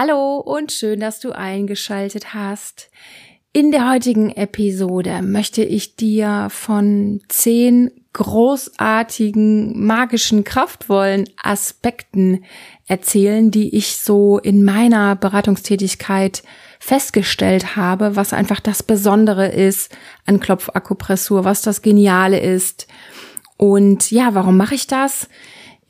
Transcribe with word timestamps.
Hallo 0.00 0.36
und 0.36 0.70
schön, 0.70 1.00
dass 1.00 1.18
du 1.18 1.32
eingeschaltet 1.32 2.32
hast. 2.32 2.88
In 3.52 3.72
der 3.72 3.90
heutigen 3.90 4.30
Episode 4.30 5.22
möchte 5.22 5.64
ich 5.64 5.96
dir 5.96 6.46
von 6.52 7.20
zehn 7.26 7.90
großartigen 8.12 9.84
magischen 9.84 10.44
kraftvollen 10.44 11.28
Aspekten 11.42 12.44
erzählen, 12.86 13.50
die 13.50 13.76
ich 13.76 13.96
so 13.96 14.38
in 14.38 14.64
meiner 14.64 15.16
Beratungstätigkeit 15.16 16.44
festgestellt 16.78 17.74
habe, 17.74 18.14
was 18.14 18.32
einfach 18.32 18.60
das 18.60 18.84
Besondere 18.84 19.48
ist 19.48 19.92
an 20.26 20.38
Klopfakupressur, 20.38 21.44
was 21.44 21.60
das 21.60 21.82
Geniale 21.82 22.38
ist. 22.38 22.86
Und 23.56 24.12
ja, 24.12 24.32
warum 24.36 24.56
mache 24.56 24.76
ich 24.76 24.86
das? 24.86 25.28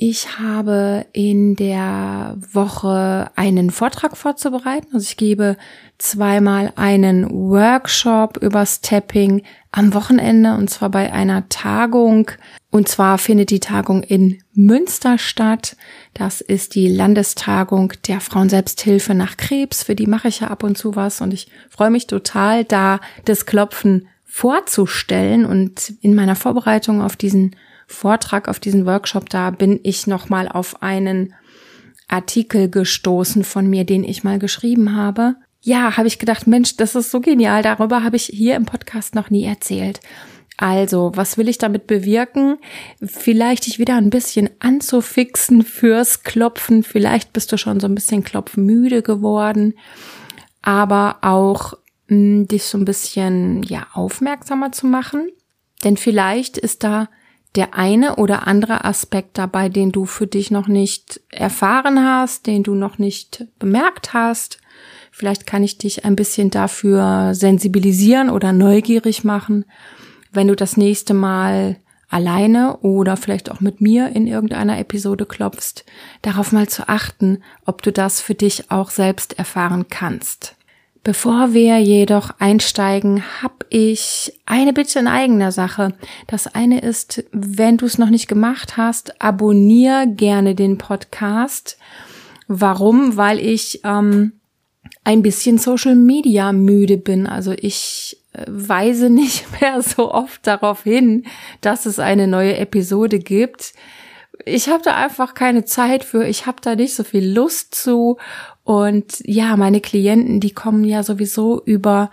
Ich 0.00 0.38
habe 0.38 1.06
in 1.12 1.56
der 1.56 2.36
Woche 2.52 3.32
einen 3.34 3.70
Vortrag 3.70 4.16
vorzubereiten. 4.16 4.86
Also 4.94 5.04
ich 5.08 5.16
gebe 5.16 5.56
zweimal 5.98 6.72
einen 6.76 7.28
Workshop 7.28 8.36
über 8.36 8.64
Stepping 8.64 9.42
am 9.72 9.94
Wochenende 9.94 10.54
und 10.54 10.70
zwar 10.70 10.90
bei 10.90 11.12
einer 11.12 11.48
Tagung. 11.48 12.30
Und 12.70 12.86
zwar 12.86 13.18
findet 13.18 13.50
die 13.50 13.58
Tagung 13.58 14.04
in 14.04 14.40
Münster 14.54 15.18
statt. 15.18 15.76
Das 16.14 16.42
ist 16.42 16.76
die 16.76 16.86
Landestagung 16.86 17.92
der 18.06 18.20
Frauenselbsthilfe 18.20 19.14
nach 19.14 19.36
Krebs. 19.36 19.82
Für 19.82 19.96
die 19.96 20.06
mache 20.06 20.28
ich 20.28 20.38
ja 20.38 20.46
ab 20.46 20.62
und 20.62 20.78
zu 20.78 20.94
was 20.94 21.20
und 21.20 21.34
ich 21.34 21.48
freue 21.68 21.90
mich 21.90 22.06
total, 22.06 22.62
da 22.62 23.00
das 23.24 23.46
Klopfen 23.46 24.06
vorzustellen 24.24 25.44
und 25.44 25.94
in 26.02 26.14
meiner 26.14 26.36
Vorbereitung 26.36 27.02
auf 27.02 27.16
diesen 27.16 27.56
Vortrag, 27.88 28.48
auf 28.48 28.60
diesen 28.60 28.86
Workshop, 28.86 29.30
da 29.30 29.50
bin 29.50 29.80
ich 29.82 30.06
nochmal 30.06 30.46
auf 30.46 30.82
einen 30.82 31.34
Artikel 32.06 32.70
gestoßen 32.70 33.44
von 33.44 33.68
mir, 33.68 33.84
den 33.84 34.04
ich 34.04 34.22
mal 34.22 34.38
geschrieben 34.38 34.94
habe. 34.94 35.36
Ja, 35.62 35.96
habe 35.96 36.06
ich 36.06 36.18
gedacht, 36.18 36.46
Mensch, 36.46 36.76
das 36.76 36.94
ist 36.94 37.10
so 37.10 37.20
genial. 37.20 37.62
Darüber 37.62 38.04
habe 38.04 38.16
ich 38.16 38.26
hier 38.26 38.56
im 38.56 38.66
Podcast 38.66 39.14
noch 39.14 39.30
nie 39.30 39.44
erzählt. 39.44 40.00
Also, 40.56 41.12
was 41.14 41.38
will 41.38 41.48
ich 41.48 41.58
damit 41.58 41.86
bewirken? 41.86 42.58
Vielleicht 43.02 43.66
dich 43.66 43.78
wieder 43.78 43.96
ein 43.96 44.10
bisschen 44.10 44.50
anzufixen 44.58 45.62
fürs 45.62 46.24
Klopfen. 46.24 46.82
Vielleicht 46.82 47.32
bist 47.32 47.50
du 47.52 47.56
schon 47.56 47.80
so 47.80 47.86
ein 47.86 47.94
bisschen 47.94 48.22
klopfmüde 48.22 49.02
geworden, 49.02 49.74
aber 50.60 51.18
auch 51.22 51.74
mh, 52.08 52.16
hm, 52.16 52.48
dich 52.48 52.64
so 52.64 52.76
ein 52.76 52.84
bisschen 52.84 53.62
ja 53.62 53.86
aufmerksamer 53.94 54.72
zu 54.72 54.86
machen. 54.86 55.28
Denn 55.84 55.96
vielleicht 55.96 56.58
ist 56.58 56.82
da 56.84 57.08
der 57.56 57.74
eine 57.74 58.16
oder 58.16 58.46
andere 58.46 58.84
Aspekt 58.84 59.38
dabei, 59.38 59.68
den 59.68 59.92
du 59.92 60.04
für 60.04 60.26
dich 60.26 60.50
noch 60.50 60.68
nicht 60.68 61.20
erfahren 61.30 62.04
hast, 62.04 62.46
den 62.46 62.62
du 62.62 62.74
noch 62.74 62.98
nicht 62.98 63.46
bemerkt 63.58 64.12
hast. 64.12 64.58
Vielleicht 65.10 65.46
kann 65.46 65.64
ich 65.64 65.78
dich 65.78 66.04
ein 66.04 66.16
bisschen 66.16 66.50
dafür 66.50 67.34
sensibilisieren 67.34 68.30
oder 68.30 68.52
neugierig 68.52 69.24
machen, 69.24 69.64
wenn 70.30 70.48
du 70.48 70.54
das 70.54 70.76
nächste 70.76 71.14
Mal 71.14 71.76
alleine 72.08 72.78
oder 72.78 73.16
vielleicht 73.16 73.50
auch 73.50 73.60
mit 73.60 73.80
mir 73.80 74.08
in 74.14 74.26
irgendeiner 74.26 74.78
Episode 74.78 75.26
klopfst, 75.26 75.84
darauf 76.22 76.52
mal 76.52 76.68
zu 76.68 76.88
achten, 76.88 77.42
ob 77.66 77.82
du 77.82 77.92
das 77.92 78.20
für 78.20 78.34
dich 78.34 78.70
auch 78.70 78.90
selbst 78.90 79.38
erfahren 79.38 79.86
kannst. 79.88 80.57
Bevor 81.04 81.54
wir 81.54 81.78
jedoch 81.78 82.30
einsteigen, 82.38 83.22
habe 83.42 83.66
ich 83.70 84.38
eine 84.46 84.72
Bitte 84.72 84.98
in 84.98 85.06
eigener 85.06 85.52
Sache. 85.52 85.94
Das 86.26 86.54
eine 86.54 86.80
ist, 86.80 87.24
wenn 87.32 87.76
du 87.76 87.86
es 87.86 87.98
noch 87.98 88.10
nicht 88.10 88.28
gemacht 88.28 88.76
hast, 88.76 89.20
abonnier 89.22 90.06
gerne 90.06 90.54
den 90.54 90.76
Podcast. 90.76 91.78
Warum? 92.48 93.16
Weil 93.16 93.38
ich 93.38 93.80
ähm, 93.84 94.32
ein 95.04 95.22
bisschen 95.22 95.58
Social 95.58 95.94
Media 95.94 96.52
müde 96.52 96.98
bin. 96.98 97.26
Also 97.26 97.52
ich 97.52 98.18
äh, 98.32 98.44
weise 98.46 99.08
nicht 99.08 99.46
mehr 99.60 99.80
so 99.82 100.12
oft 100.12 100.46
darauf 100.46 100.82
hin, 100.82 101.24
dass 101.60 101.86
es 101.86 101.98
eine 101.98 102.26
neue 102.26 102.56
Episode 102.56 103.18
gibt. 103.18 103.72
Ich 104.44 104.68
habe 104.68 104.82
da 104.82 104.94
einfach 104.94 105.34
keine 105.34 105.64
Zeit 105.64 106.04
für, 106.04 106.26
ich 106.26 106.46
habe 106.46 106.58
da 106.60 106.74
nicht 106.74 106.94
so 106.94 107.04
viel 107.04 107.28
Lust 107.28 107.74
zu. 107.74 108.18
Und 108.64 109.20
ja, 109.24 109.56
meine 109.56 109.80
Klienten, 109.80 110.40
die 110.40 110.52
kommen 110.52 110.84
ja 110.84 111.02
sowieso 111.02 111.62
über 111.64 112.10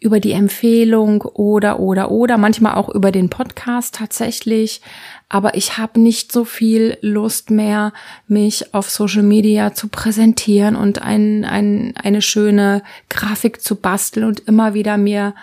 über 0.00 0.18
die 0.18 0.32
Empfehlung 0.32 1.20
oder 1.20 1.78
oder 1.78 2.10
oder 2.10 2.38
manchmal 2.38 2.74
auch 2.74 2.88
über 2.88 3.12
den 3.12 3.28
Podcast 3.28 3.96
tatsächlich, 3.96 4.80
aber 5.28 5.54
ich 5.54 5.76
habe 5.76 6.00
nicht 6.00 6.32
so 6.32 6.44
viel 6.44 6.96
Lust 7.02 7.50
mehr, 7.50 7.92
mich 8.26 8.74
auf 8.74 8.90
Social 8.90 9.22
Media 9.22 9.74
zu 9.74 9.88
präsentieren 9.88 10.74
und 10.74 11.02
ein, 11.02 11.44
ein, 11.44 11.94
eine 12.02 12.22
schöne 12.22 12.82
Grafik 13.10 13.60
zu 13.60 13.76
basteln 13.76 14.26
und 14.26 14.40
immer 14.40 14.74
wieder 14.74 14.96
mir 14.96 15.34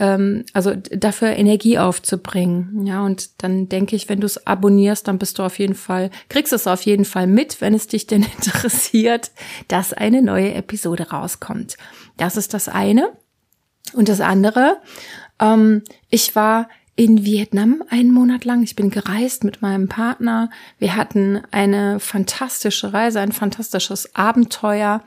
ähm, 0.00 0.44
also 0.54 0.74
dafür 0.74 1.28
Energie 1.28 1.78
aufzubringen. 1.78 2.86
Ja, 2.86 3.04
und 3.04 3.42
dann 3.42 3.68
denke 3.68 3.94
ich, 3.94 4.08
wenn 4.08 4.20
du 4.20 4.26
es 4.26 4.46
abonnierst, 4.46 5.06
dann 5.06 5.18
bist 5.18 5.38
du 5.38 5.44
auf 5.44 5.58
jeden 5.58 5.74
Fall, 5.74 6.10
kriegst 6.28 6.52
es 6.52 6.66
auf 6.66 6.82
jeden 6.82 7.04
Fall 7.04 7.26
mit, 7.26 7.60
wenn 7.60 7.74
es 7.74 7.86
dich 7.86 8.06
denn 8.06 8.22
interessiert, 8.36 9.30
dass 9.68 9.92
eine 9.92 10.22
neue 10.22 10.54
Episode 10.54 11.10
rauskommt. 11.10 11.76
Das 12.16 12.36
ist 12.36 12.54
das 12.54 12.68
eine. 12.68 13.12
Und 13.92 14.08
das 14.08 14.20
andere, 14.20 14.78
ähm, 15.38 15.82
ich 16.08 16.34
war 16.34 16.68
in 16.96 17.24
Vietnam 17.24 17.82
einen 17.88 18.10
Monat 18.10 18.44
lang. 18.44 18.62
Ich 18.62 18.76
bin 18.76 18.90
gereist 18.90 19.44
mit 19.44 19.62
meinem 19.62 19.88
Partner. 19.88 20.50
Wir 20.78 20.96
hatten 20.96 21.42
eine 21.50 22.00
fantastische 22.00 22.92
Reise, 22.92 23.20
ein 23.20 23.32
fantastisches 23.32 24.14
Abenteuer. 24.14 25.02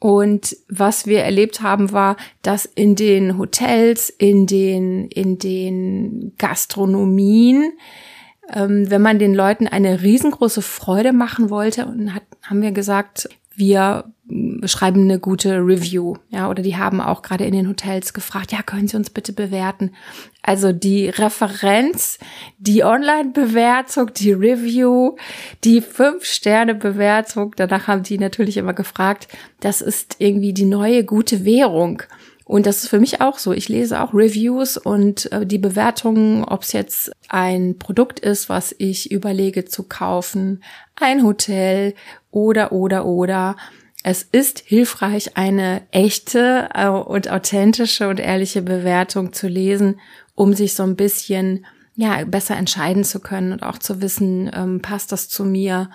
Und 0.00 0.56
was 0.68 1.06
wir 1.06 1.22
erlebt 1.22 1.60
haben, 1.60 1.92
war, 1.92 2.16
dass 2.42 2.64
in 2.64 2.94
den 2.94 3.36
Hotels, 3.36 4.10
in 4.10 4.46
den, 4.46 5.08
in 5.08 5.38
den 5.38 6.34
Gastronomien, 6.38 7.72
ähm, 8.52 8.90
wenn 8.90 9.02
man 9.02 9.18
den 9.18 9.34
Leuten 9.34 9.66
eine 9.66 10.02
riesengroße 10.02 10.62
Freude 10.62 11.12
machen 11.12 11.50
wollte, 11.50 11.86
und 11.86 12.14
hat, 12.14 12.22
haben 12.42 12.62
wir 12.62 12.70
gesagt, 12.70 13.28
wir 13.58 14.12
schreiben 14.64 15.04
eine 15.04 15.18
gute 15.18 15.56
Review, 15.56 16.16
ja, 16.28 16.50
oder 16.50 16.62
die 16.62 16.76
haben 16.76 17.00
auch 17.00 17.22
gerade 17.22 17.44
in 17.44 17.54
den 17.54 17.68
Hotels 17.68 18.12
gefragt, 18.12 18.52
ja, 18.52 18.62
können 18.62 18.86
Sie 18.86 18.96
uns 18.96 19.08
bitte 19.08 19.32
bewerten? 19.32 19.92
Also 20.42 20.72
die 20.72 21.08
Referenz, 21.08 22.18
die 22.58 22.84
Online-Bewertung, 22.84 24.12
die 24.12 24.32
Review, 24.32 25.16
die 25.64 25.80
Fünf-Sterne-Bewertung, 25.80 27.54
danach 27.56 27.86
haben 27.86 28.02
die 28.02 28.18
natürlich 28.18 28.58
immer 28.58 28.74
gefragt, 28.74 29.28
das 29.60 29.80
ist 29.80 30.16
irgendwie 30.18 30.52
die 30.52 30.66
neue 30.66 31.04
gute 31.04 31.46
Währung. 31.46 32.02
Und 32.48 32.64
das 32.64 32.78
ist 32.82 32.88
für 32.88 32.98
mich 32.98 33.20
auch 33.20 33.38
so. 33.38 33.52
Ich 33.52 33.68
lese 33.68 34.00
auch 34.00 34.14
Reviews 34.14 34.78
und 34.78 35.30
äh, 35.32 35.44
die 35.44 35.58
Bewertungen, 35.58 36.44
ob 36.44 36.62
es 36.62 36.72
jetzt 36.72 37.12
ein 37.28 37.78
Produkt 37.78 38.18
ist, 38.20 38.48
was 38.48 38.74
ich 38.78 39.10
überlege 39.10 39.66
zu 39.66 39.82
kaufen, 39.82 40.64
ein 40.96 41.24
Hotel 41.24 41.94
oder, 42.30 42.72
oder, 42.72 43.04
oder. 43.04 43.56
Es 44.02 44.22
ist 44.22 44.60
hilfreich, 44.60 45.36
eine 45.36 45.82
echte 45.90 46.70
äh, 46.72 46.88
und 46.88 47.30
authentische 47.30 48.08
und 48.08 48.18
ehrliche 48.18 48.62
Bewertung 48.62 49.34
zu 49.34 49.46
lesen, 49.46 50.00
um 50.34 50.54
sich 50.54 50.72
so 50.72 50.84
ein 50.84 50.96
bisschen 50.96 51.66
ja 51.96 52.24
besser 52.24 52.56
entscheiden 52.56 53.04
zu 53.04 53.20
können 53.20 53.52
und 53.52 53.62
auch 53.62 53.76
zu 53.76 54.00
wissen, 54.00 54.50
ähm, 54.54 54.80
passt 54.80 55.12
das 55.12 55.28
zu 55.28 55.44
mir. 55.44 55.90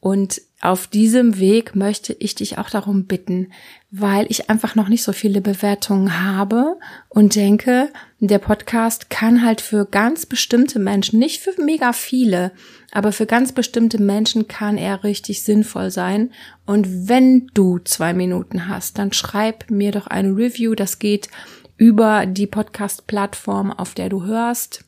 Und 0.00 0.40
auf 0.62 0.86
diesem 0.86 1.38
Weg 1.38 1.76
möchte 1.76 2.14
ich 2.14 2.34
dich 2.34 2.56
auch 2.56 2.70
darum 2.70 3.04
bitten, 3.04 3.52
weil 3.90 4.26
ich 4.30 4.48
einfach 4.48 4.74
noch 4.74 4.88
nicht 4.88 5.02
so 5.02 5.12
viele 5.12 5.42
Bewertungen 5.42 6.22
habe 6.22 6.78
und 7.10 7.34
denke, 7.34 7.92
der 8.20 8.38
Podcast 8.38 9.10
kann 9.10 9.44
halt 9.44 9.60
für 9.60 9.84
ganz 9.84 10.24
bestimmte 10.24 10.78
Menschen, 10.78 11.18
nicht 11.18 11.42
für 11.42 11.52
mega 11.62 11.92
viele, 11.92 12.52
aber 12.90 13.12
für 13.12 13.26
ganz 13.26 13.52
bestimmte 13.52 14.00
Menschen 14.00 14.48
kann 14.48 14.78
er 14.78 15.04
richtig 15.04 15.42
sinnvoll 15.42 15.90
sein. 15.90 16.32
Und 16.64 17.08
wenn 17.08 17.48
du 17.52 17.78
zwei 17.80 18.14
Minuten 18.14 18.66
hast, 18.66 18.98
dann 18.98 19.12
schreib 19.12 19.70
mir 19.70 19.92
doch 19.92 20.06
eine 20.06 20.34
Review. 20.34 20.74
Das 20.74 20.98
geht 20.98 21.28
über 21.76 22.24
die 22.24 22.46
Podcast-Plattform, 22.46 23.70
auf 23.70 23.92
der 23.92 24.08
du 24.08 24.24
hörst. 24.24 24.84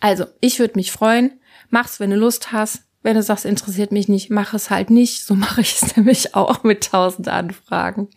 Also, 0.00 0.26
ich 0.40 0.58
würde 0.58 0.74
mich 0.74 0.90
freuen. 0.90 1.30
Mach's, 1.70 2.00
wenn 2.00 2.10
du 2.10 2.16
Lust 2.16 2.50
hast. 2.50 2.83
Wenn 3.04 3.16
du 3.16 3.22
sagst, 3.22 3.44
interessiert 3.44 3.92
mich 3.92 4.08
nicht, 4.08 4.30
mach 4.30 4.54
es 4.54 4.70
halt 4.70 4.88
nicht. 4.90 5.24
So 5.24 5.34
mache 5.36 5.60
ich 5.60 5.80
es 5.80 5.96
nämlich 5.96 6.34
auch 6.34 6.64
mit 6.64 6.90
tausend 6.90 7.28
Anfragen. 7.28 8.08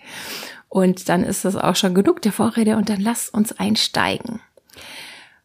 Und 0.69 1.10
dann 1.10 1.24
ist 1.24 1.45
das 1.45 1.56
auch 1.56 1.75
schon 1.75 1.94
genug 1.94 2.22
der 2.22 2.31
Vorrede 2.31 2.78
und 2.78 2.89
dann 2.89 3.01
lass 3.01 3.30
uns 3.30 3.51
einsteigen. 3.51 4.39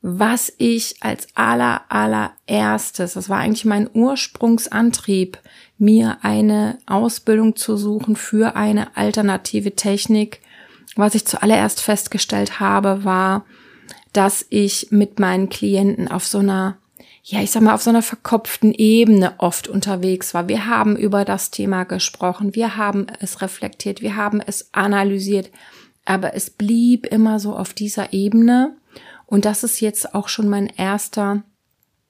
Was 0.01 0.53
ich 0.59 0.97
als 1.01 1.29
aller, 1.35 1.83
allererstes, 1.89 3.15
das 3.15 3.29
war 3.29 3.39
eigentlich 3.39 3.65
mein 3.65 3.89
Ursprungsantrieb, 3.93 5.39
mir 5.79 6.19
eine 6.23 6.79
Ausbildung 6.87 7.57
zu 7.57 7.77
suchen 7.77 8.17
für 8.17 8.57
eine 8.57 8.97
alternative 8.97 9.75
Technik. 9.75 10.41
Was 10.97 11.15
ich 11.15 11.25
zuallererst 11.25 11.81
festgestellt 11.81 12.61
habe, 12.61 13.05
war, 13.05 13.45
dass 14.13 14.47
ich 14.51 14.89
mit 14.91 15.19
meinen 15.19 15.49
Klienten 15.49 16.09
auf 16.09 16.27
so 16.27 16.39
einer 16.39 16.77
ja, 17.25 17.41
ich 17.41 17.53
sag 17.53 17.63
mal, 17.63 17.75
auf 17.75 17.83
so 17.83 17.91
einer 17.91 18.03
verkopften 18.03 18.73
Ebene 18.73 19.35
oft 19.39 19.69
unterwegs 19.69 20.35
war. 20.35 20.49
Wir 20.49 20.67
haben 20.67 20.97
über 20.97 21.25
das 21.25 21.51
Thema 21.51 21.85
gesprochen, 21.85 22.55
wir 22.57 22.77
haben 22.77 23.07
es 23.21 23.41
reflektiert, 23.41 24.03
wir 24.03 24.17
haben 24.17 24.41
es 24.41 24.71
analysiert, 24.73 25.51
aber 26.05 26.35
es 26.35 26.51
blieb 26.51 27.07
immer 27.07 27.39
so 27.39 27.55
auf 27.55 27.75
dieser 27.75 28.13
Ebene. 28.13 28.77
Und 29.27 29.45
das 29.45 29.63
ist 29.63 29.81
jetzt 29.81 30.15
auch 30.15 30.29
schon 30.29 30.49
mein 30.49 30.67
erster 30.67 31.45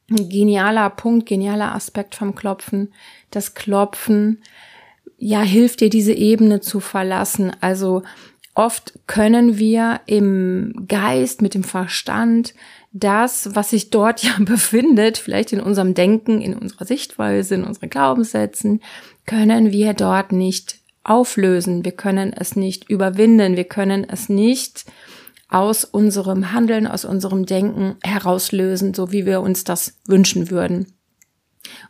genialer 0.09 0.88
Punkt, 0.91 1.29
genialer 1.29 1.75
Aspekt 1.75 2.14
vom 2.14 2.35
Klopfen. 2.35 2.93
Das 3.31 3.55
Klopfen, 3.55 4.43
ja, 5.19 5.43
hilft 5.43 5.81
dir 5.81 5.91
diese 5.91 6.14
Ebene 6.14 6.61
zu 6.61 6.81
verlassen. 6.81 7.53
Also 7.61 8.03
oft 8.54 8.99
können 9.06 9.58
wir 9.58 10.00
im 10.06 10.87
Geist, 10.88 11.43
mit 11.43 11.54
dem 11.54 11.64
Verstand, 11.64 12.54
das, 12.93 13.54
was 13.54 13.70
sich 13.70 13.90
dort 13.90 14.22
ja 14.22 14.32
befindet, 14.38 15.19
vielleicht 15.19 15.52
in 15.52 15.60
unserem 15.60 15.94
Denken, 15.94 16.40
in 16.40 16.54
unserer 16.54 16.84
Sichtweise, 16.84 17.54
in 17.54 17.64
unseren 17.64 17.90
Glaubenssätzen, 17.90 18.81
können 19.26 19.72
wir 19.72 19.94
dort 19.94 20.32
nicht 20.32 20.76
auflösen. 21.04 21.84
Wir 21.84 21.93
können 21.93 22.32
es 22.32 22.56
nicht 22.56 22.88
überwinden. 22.88 23.56
Wir 23.56 23.64
können 23.64 24.06
es 24.08 24.28
nicht 24.28 24.84
aus 25.49 25.84
unserem 25.84 26.52
Handeln, 26.52 26.87
aus 26.87 27.04
unserem 27.04 27.44
Denken 27.44 27.96
herauslösen, 28.02 28.94
so 28.94 29.12
wie 29.12 29.26
wir 29.26 29.40
uns 29.40 29.64
das 29.64 30.00
wünschen 30.06 30.50
würden. 30.50 30.94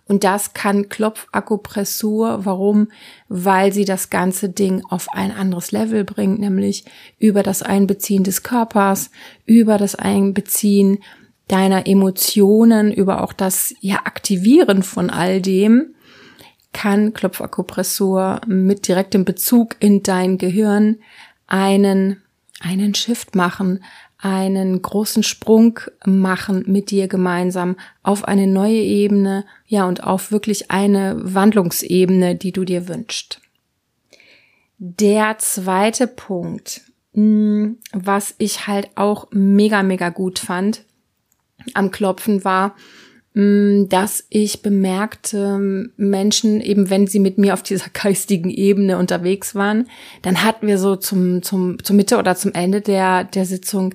Und 0.07 0.25
das 0.25 0.53
kann 0.55 0.89
Klopfakupressur. 0.89 2.45
Warum? 2.45 2.89
Weil 3.29 3.73
sie 3.73 3.85
das 3.85 4.11
ganze 4.11 4.49
Ding 4.49 4.83
auf 4.91 5.09
ein 5.13 5.33
anderes 5.33 5.73
Level 5.73 6.05
bringt, 6.05 6.41
nämlich 6.41 6.85
über 7.19 7.43
das 7.43 7.63
Einbeziehen 7.63 8.25
des 8.25 8.43
Körpers, 8.43 9.11
über 9.47 9.79
das 9.79 9.95
Einbeziehen 9.95 10.99
deiner 11.49 11.87
Emotionen, 11.87 12.93
über 12.93 13.23
auch 13.23 13.33
das 13.33 13.75
ja 13.81 14.01
Aktivieren 14.05 14.83
von 14.83 15.11
all 15.11 15.41
dem, 15.41 15.95
kann 16.73 17.13
Klopfakupressur 17.13 18.41
mit 18.47 18.89
direktem 18.89 19.25
Bezug 19.25 19.77
in 19.81 20.03
dein 20.03 20.39
Gehirn 20.39 20.99
einen 21.47 22.23
einen 22.63 22.95
Shift 22.95 23.35
machen, 23.35 23.83
einen 24.23 24.81
großen 24.81 25.23
Sprung 25.23 25.81
machen 26.07 26.65
mit 26.67 26.91
dir 26.91 27.09
gemeinsam 27.09 27.77
auf 28.03 28.25
eine 28.25 28.47
neue 28.47 28.81
Ebene, 28.81 29.45
ja, 29.67 29.87
und 29.87 30.05
auf 30.05 30.33
wirklich 30.33 30.71
eine 30.71 31.17
Wandlungsebene, 31.23 32.37
die 32.37 32.53
du 32.53 32.65
dir 32.65 32.89
wünschst. 32.89 33.41
Der 34.79 35.39
zweite 35.39 36.07
Punkt, 36.07 36.83
hm, 37.15 37.79
was 37.93 38.35
ich 38.39 38.67
halt 38.67 38.91
auch 38.95 39.29
mega, 39.33 39.83
mega 39.83 40.09
gut 40.09 40.39
fand 40.39 40.85
am 41.75 41.91
Klopfen 41.91 42.45
war, 42.45 42.75
Mm, 42.75 43.12
dass 43.35 44.27
ich 44.29 44.61
bemerkte, 44.61 45.89
Menschen, 45.97 46.61
eben 46.61 46.91
wenn 46.91 47.07
sie 47.07 47.19
mit 47.19 47.39
mir 47.39 47.55
auf 47.55 47.63
dieser 47.63 47.89
geistigen 47.93 48.51
Ebene 48.51 48.99
unterwegs 48.99 49.55
waren, 49.55 49.89
dann 50.21 50.45
hatten 50.45 50.67
wir 50.67 50.79
so 50.79 50.97
zum, 50.97 51.43
zum, 51.43 51.83
zum 51.83 51.97
Mitte 51.97 52.19
oder 52.19 52.37
zum 52.37 52.53
Ende 52.53 52.83
der, 52.83 53.25
der 53.25 53.47
Sitzung 53.47 53.95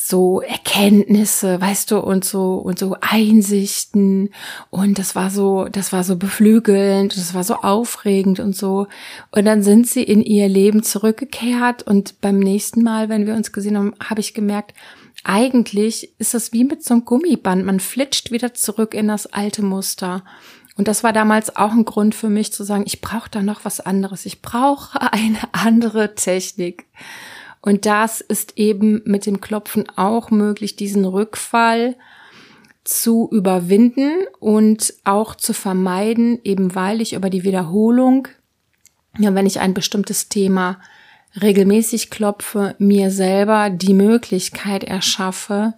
so 0.00 0.40
Erkenntnisse, 0.40 1.60
weißt 1.60 1.90
du, 1.90 1.98
und 1.98 2.24
so, 2.24 2.54
und 2.54 2.78
so 2.78 2.96
Einsichten. 3.00 4.30
Und 4.70 5.00
das 5.00 5.16
war 5.16 5.28
so, 5.28 5.64
das 5.64 5.92
war 5.92 6.04
so 6.04 6.16
beflügelnd, 6.16 7.16
das 7.16 7.34
war 7.34 7.42
so 7.42 7.56
aufregend 7.56 8.38
und 8.38 8.54
so. 8.54 8.86
Und 9.32 9.44
dann 9.44 9.64
sind 9.64 9.88
sie 9.88 10.04
in 10.04 10.22
ihr 10.22 10.48
Leben 10.48 10.84
zurückgekehrt 10.84 11.82
und 11.82 12.20
beim 12.20 12.38
nächsten 12.38 12.84
Mal, 12.84 13.08
wenn 13.08 13.26
wir 13.26 13.34
uns 13.34 13.52
gesehen 13.52 13.76
haben, 13.76 13.92
habe 14.00 14.20
ich 14.20 14.34
gemerkt, 14.34 14.72
eigentlich 15.24 16.18
ist 16.18 16.34
es 16.34 16.52
wie 16.52 16.64
mit 16.64 16.84
so 16.84 16.94
einem 16.94 17.04
Gummiband. 17.04 17.64
Man 17.64 17.80
flitscht 17.80 18.30
wieder 18.30 18.54
zurück 18.54 18.94
in 18.94 19.08
das 19.08 19.26
alte 19.26 19.62
Muster. 19.62 20.24
Und 20.76 20.86
das 20.86 21.02
war 21.02 21.12
damals 21.12 21.56
auch 21.56 21.72
ein 21.72 21.84
Grund 21.84 22.14
für 22.14 22.28
mich 22.28 22.52
zu 22.52 22.62
sagen, 22.64 22.84
ich 22.86 23.00
brauche 23.00 23.28
da 23.30 23.42
noch 23.42 23.64
was 23.64 23.80
anderes. 23.80 24.26
Ich 24.26 24.42
brauche 24.42 25.00
eine 25.12 25.40
andere 25.52 26.14
Technik. 26.14 26.86
Und 27.60 27.86
das 27.86 28.20
ist 28.20 28.56
eben 28.56 29.02
mit 29.04 29.26
dem 29.26 29.40
Klopfen 29.40 29.88
auch 29.96 30.30
möglich, 30.30 30.76
diesen 30.76 31.04
Rückfall 31.04 31.96
zu 32.84 33.28
überwinden 33.30 34.12
und 34.38 34.94
auch 35.04 35.34
zu 35.34 35.52
vermeiden, 35.52 36.40
eben 36.44 36.74
weil 36.74 37.02
ich 37.02 37.12
über 37.12 37.28
die 37.28 37.42
Wiederholung, 37.42 38.28
ja, 39.18 39.34
wenn 39.34 39.46
ich 39.46 39.60
ein 39.60 39.74
bestimmtes 39.74 40.28
Thema 40.28 40.80
regelmäßig 41.40 42.10
klopfe, 42.10 42.74
mir 42.78 43.10
selber 43.10 43.70
die 43.70 43.94
Möglichkeit 43.94 44.84
erschaffe, 44.84 45.74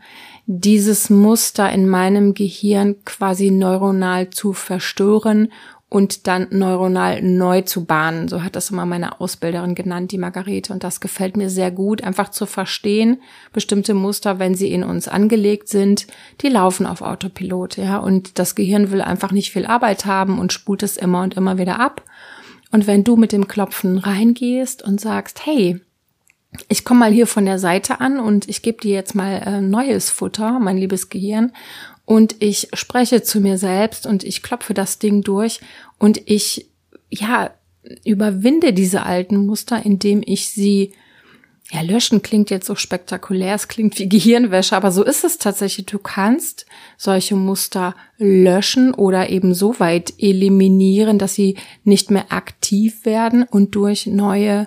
dieses 0.46 1.10
Muster 1.10 1.70
in 1.70 1.88
meinem 1.88 2.34
Gehirn 2.34 2.96
quasi 3.04 3.50
neuronal 3.50 4.30
zu 4.30 4.52
verstören 4.52 5.48
und 5.90 6.28
dann 6.28 6.46
neuronal 6.50 7.20
neu 7.20 7.62
zu 7.62 7.84
bahnen. 7.84 8.28
So 8.28 8.44
hat 8.44 8.54
das 8.54 8.70
immer 8.70 8.86
meine 8.86 9.20
Ausbilderin 9.20 9.74
genannt, 9.74 10.12
die 10.12 10.18
Margarete. 10.18 10.72
Und 10.72 10.84
das 10.84 11.00
gefällt 11.00 11.36
mir 11.36 11.50
sehr 11.50 11.72
gut, 11.72 12.02
einfach 12.04 12.30
zu 12.30 12.46
verstehen, 12.46 13.20
bestimmte 13.52 13.92
Muster, 13.92 14.38
wenn 14.38 14.54
sie 14.54 14.72
in 14.72 14.84
uns 14.84 15.08
angelegt 15.08 15.68
sind, 15.68 16.06
die 16.42 16.48
laufen 16.48 16.86
auf 16.86 17.02
Autopilot, 17.02 17.76
ja. 17.76 17.98
Und 17.98 18.38
das 18.38 18.54
Gehirn 18.54 18.92
will 18.92 19.02
einfach 19.02 19.32
nicht 19.32 19.50
viel 19.50 19.66
Arbeit 19.66 20.06
haben 20.06 20.38
und 20.38 20.52
spult 20.52 20.84
es 20.84 20.96
immer 20.96 21.22
und 21.22 21.34
immer 21.34 21.58
wieder 21.58 21.80
ab. 21.80 22.02
Und 22.70 22.86
wenn 22.86 23.04
du 23.04 23.16
mit 23.16 23.32
dem 23.32 23.48
Klopfen 23.48 23.98
reingehst 23.98 24.82
und 24.82 25.00
sagst, 25.00 25.44
hey, 25.44 25.80
ich 26.68 26.84
komme 26.84 27.00
mal 27.00 27.12
hier 27.12 27.26
von 27.26 27.44
der 27.44 27.58
Seite 27.58 28.00
an 28.00 28.18
und 28.18 28.48
ich 28.48 28.62
gebe 28.62 28.80
dir 28.80 28.94
jetzt 28.94 29.14
mal 29.14 29.42
äh, 29.44 29.60
neues 29.60 30.10
Futter, 30.10 30.58
mein 30.58 30.78
liebes 30.78 31.08
Gehirn, 31.08 31.52
und 32.04 32.34
ich 32.40 32.68
spreche 32.72 33.22
zu 33.22 33.40
mir 33.40 33.56
selbst 33.56 34.04
und 34.04 34.24
ich 34.24 34.42
klopfe 34.42 34.74
das 34.74 34.98
Ding 34.98 35.22
durch 35.22 35.60
und 35.98 36.20
ich, 36.28 36.66
ja, 37.08 37.52
überwinde 38.04 38.72
diese 38.72 39.04
alten 39.04 39.46
Muster, 39.46 39.84
indem 39.84 40.22
ich 40.26 40.48
sie 40.48 40.92
ja, 41.72 41.82
löschen 41.82 42.20
klingt 42.22 42.50
jetzt 42.50 42.66
so 42.66 42.74
spektakulär, 42.74 43.54
es 43.54 43.68
klingt 43.68 43.98
wie 43.98 44.08
Gehirnwäsche, 44.08 44.76
aber 44.76 44.90
so 44.90 45.04
ist 45.04 45.22
es 45.22 45.38
tatsächlich. 45.38 45.86
Du 45.86 45.98
kannst 45.98 46.66
solche 46.96 47.36
Muster 47.36 47.94
löschen 48.18 48.92
oder 48.92 49.30
eben 49.30 49.54
so 49.54 49.78
weit 49.78 50.12
eliminieren, 50.18 51.18
dass 51.18 51.34
sie 51.34 51.56
nicht 51.84 52.10
mehr 52.10 52.32
aktiv 52.32 53.04
werden 53.04 53.44
und 53.44 53.76
durch 53.76 54.06
neue 54.06 54.66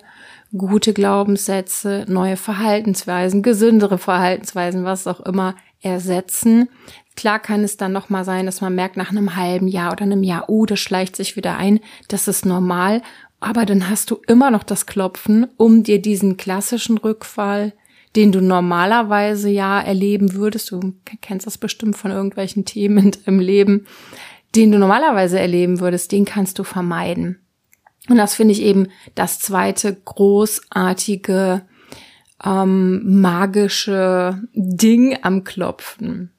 gute 0.58 0.94
Glaubenssätze, 0.94 2.06
neue 2.08 2.38
Verhaltensweisen, 2.38 3.42
gesündere 3.42 3.98
Verhaltensweisen, 3.98 4.86
was 4.86 5.08
auch 5.08 5.20
immer 5.20 5.56
ersetzen. 5.82 6.70
Klar 7.16 7.40
kann 7.40 7.64
es 7.64 7.78
dann 7.78 7.92
noch 7.92 8.10
mal 8.10 8.24
sein, 8.24 8.46
dass 8.46 8.62
man 8.62 8.74
merkt 8.74 8.98
nach 8.98 9.12
einem 9.12 9.36
halben 9.36 9.68
Jahr 9.68 9.92
oder 9.92 10.04
einem 10.04 10.24
Jahr, 10.24 10.46
oh, 10.48 10.66
das 10.66 10.80
schleicht 10.80 11.16
sich 11.16 11.36
wieder 11.36 11.58
ein, 11.58 11.80
das 12.08 12.28
ist 12.28 12.46
normal 12.46 13.02
aber 13.44 13.66
dann 13.66 13.90
hast 13.90 14.12
du 14.12 14.20
immer 14.28 14.52
noch 14.52 14.64
das 14.64 14.86
Klopfen, 14.86 15.48
um 15.58 15.84
dir 15.84 16.02
diesen 16.02 16.38
klassischen 16.38 16.98
Rückfall, 16.98 17.74
den 18.16 18.32
du 18.32 18.42
normalerweise 18.42 19.50
ja 19.50 19.82
erleben 19.82 20.34
würdest, 20.34 20.72
du 20.72 20.94
kennst 21.22 21.48
das 21.48 21.58
bestimmt 21.58 21.98
von 21.98 22.12
irgendwelchen 22.12 22.66
Themen 22.66 23.12
deinem 23.26 23.40
Leben, 23.40 23.88
den 24.56 24.72
du 24.72 24.78
normalerweise 24.78 25.40
erleben 25.40 25.80
würdest, 25.80 26.12
den 26.12 26.26
kannst 26.26 26.60
du 26.60 26.64
vermeiden. 26.64 27.40
Und 28.10 28.18
das 28.18 28.36
finde 28.36 28.52
ich 28.52 28.62
eben 28.62 28.88
das 29.16 29.40
zweite 29.40 29.96
großartige, 29.96 31.62
ähm, 32.44 33.22
magische 33.22 34.42
Ding 34.54 35.18
am 35.22 35.44
Klopfen. 35.44 36.33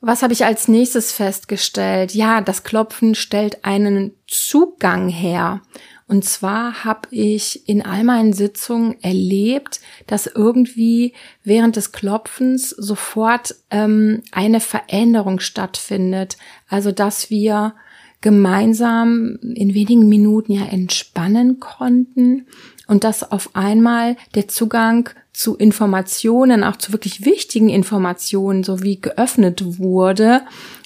Was 0.00 0.22
habe 0.22 0.32
ich 0.32 0.44
als 0.46 0.66
nächstes 0.66 1.12
festgestellt? 1.12 2.14
Ja, 2.14 2.40
das 2.40 2.62
Klopfen 2.62 3.14
stellt 3.14 3.64
einen 3.64 4.12
Zugang 4.26 5.08
her. 5.08 5.60
Und 6.06 6.24
zwar 6.24 6.84
habe 6.84 7.08
ich 7.10 7.68
in 7.68 7.82
all 7.82 8.02
meinen 8.02 8.32
Sitzungen 8.32 8.96
erlebt, 9.02 9.80
dass 10.06 10.26
irgendwie 10.26 11.12
während 11.44 11.76
des 11.76 11.92
Klopfens 11.92 12.70
sofort 12.70 13.54
ähm, 13.70 14.22
eine 14.32 14.60
Veränderung 14.60 15.38
stattfindet. 15.38 16.36
Also 16.68 16.92
dass 16.92 17.30
wir 17.30 17.74
gemeinsam 18.22 19.38
in 19.54 19.74
wenigen 19.74 20.08
Minuten 20.08 20.52
ja 20.52 20.64
entspannen 20.64 21.60
konnten 21.60 22.46
und 22.90 23.04
dass 23.04 23.30
auf 23.30 23.50
einmal 23.54 24.16
der 24.34 24.48
Zugang 24.48 25.10
zu 25.32 25.54
Informationen, 25.56 26.64
auch 26.64 26.74
zu 26.74 26.90
wirklich 26.90 27.24
wichtigen 27.24 27.68
Informationen, 27.68 28.64
so 28.64 28.82
wie 28.82 29.00
geöffnet 29.00 29.78
wurde, 29.78 30.40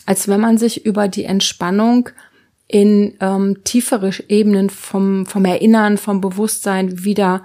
als 0.04 0.28
wenn 0.28 0.38
man 0.38 0.58
sich 0.58 0.84
über 0.84 1.08
die 1.08 1.24
Entspannung 1.24 2.10
in 2.68 3.14
ähm, 3.20 3.56
tiefere 3.64 4.10
Ebenen 4.28 4.68
vom, 4.68 5.24
vom 5.24 5.46
Erinnern, 5.46 5.96
vom 5.96 6.20
Bewusstsein 6.20 7.04
wieder 7.04 7.42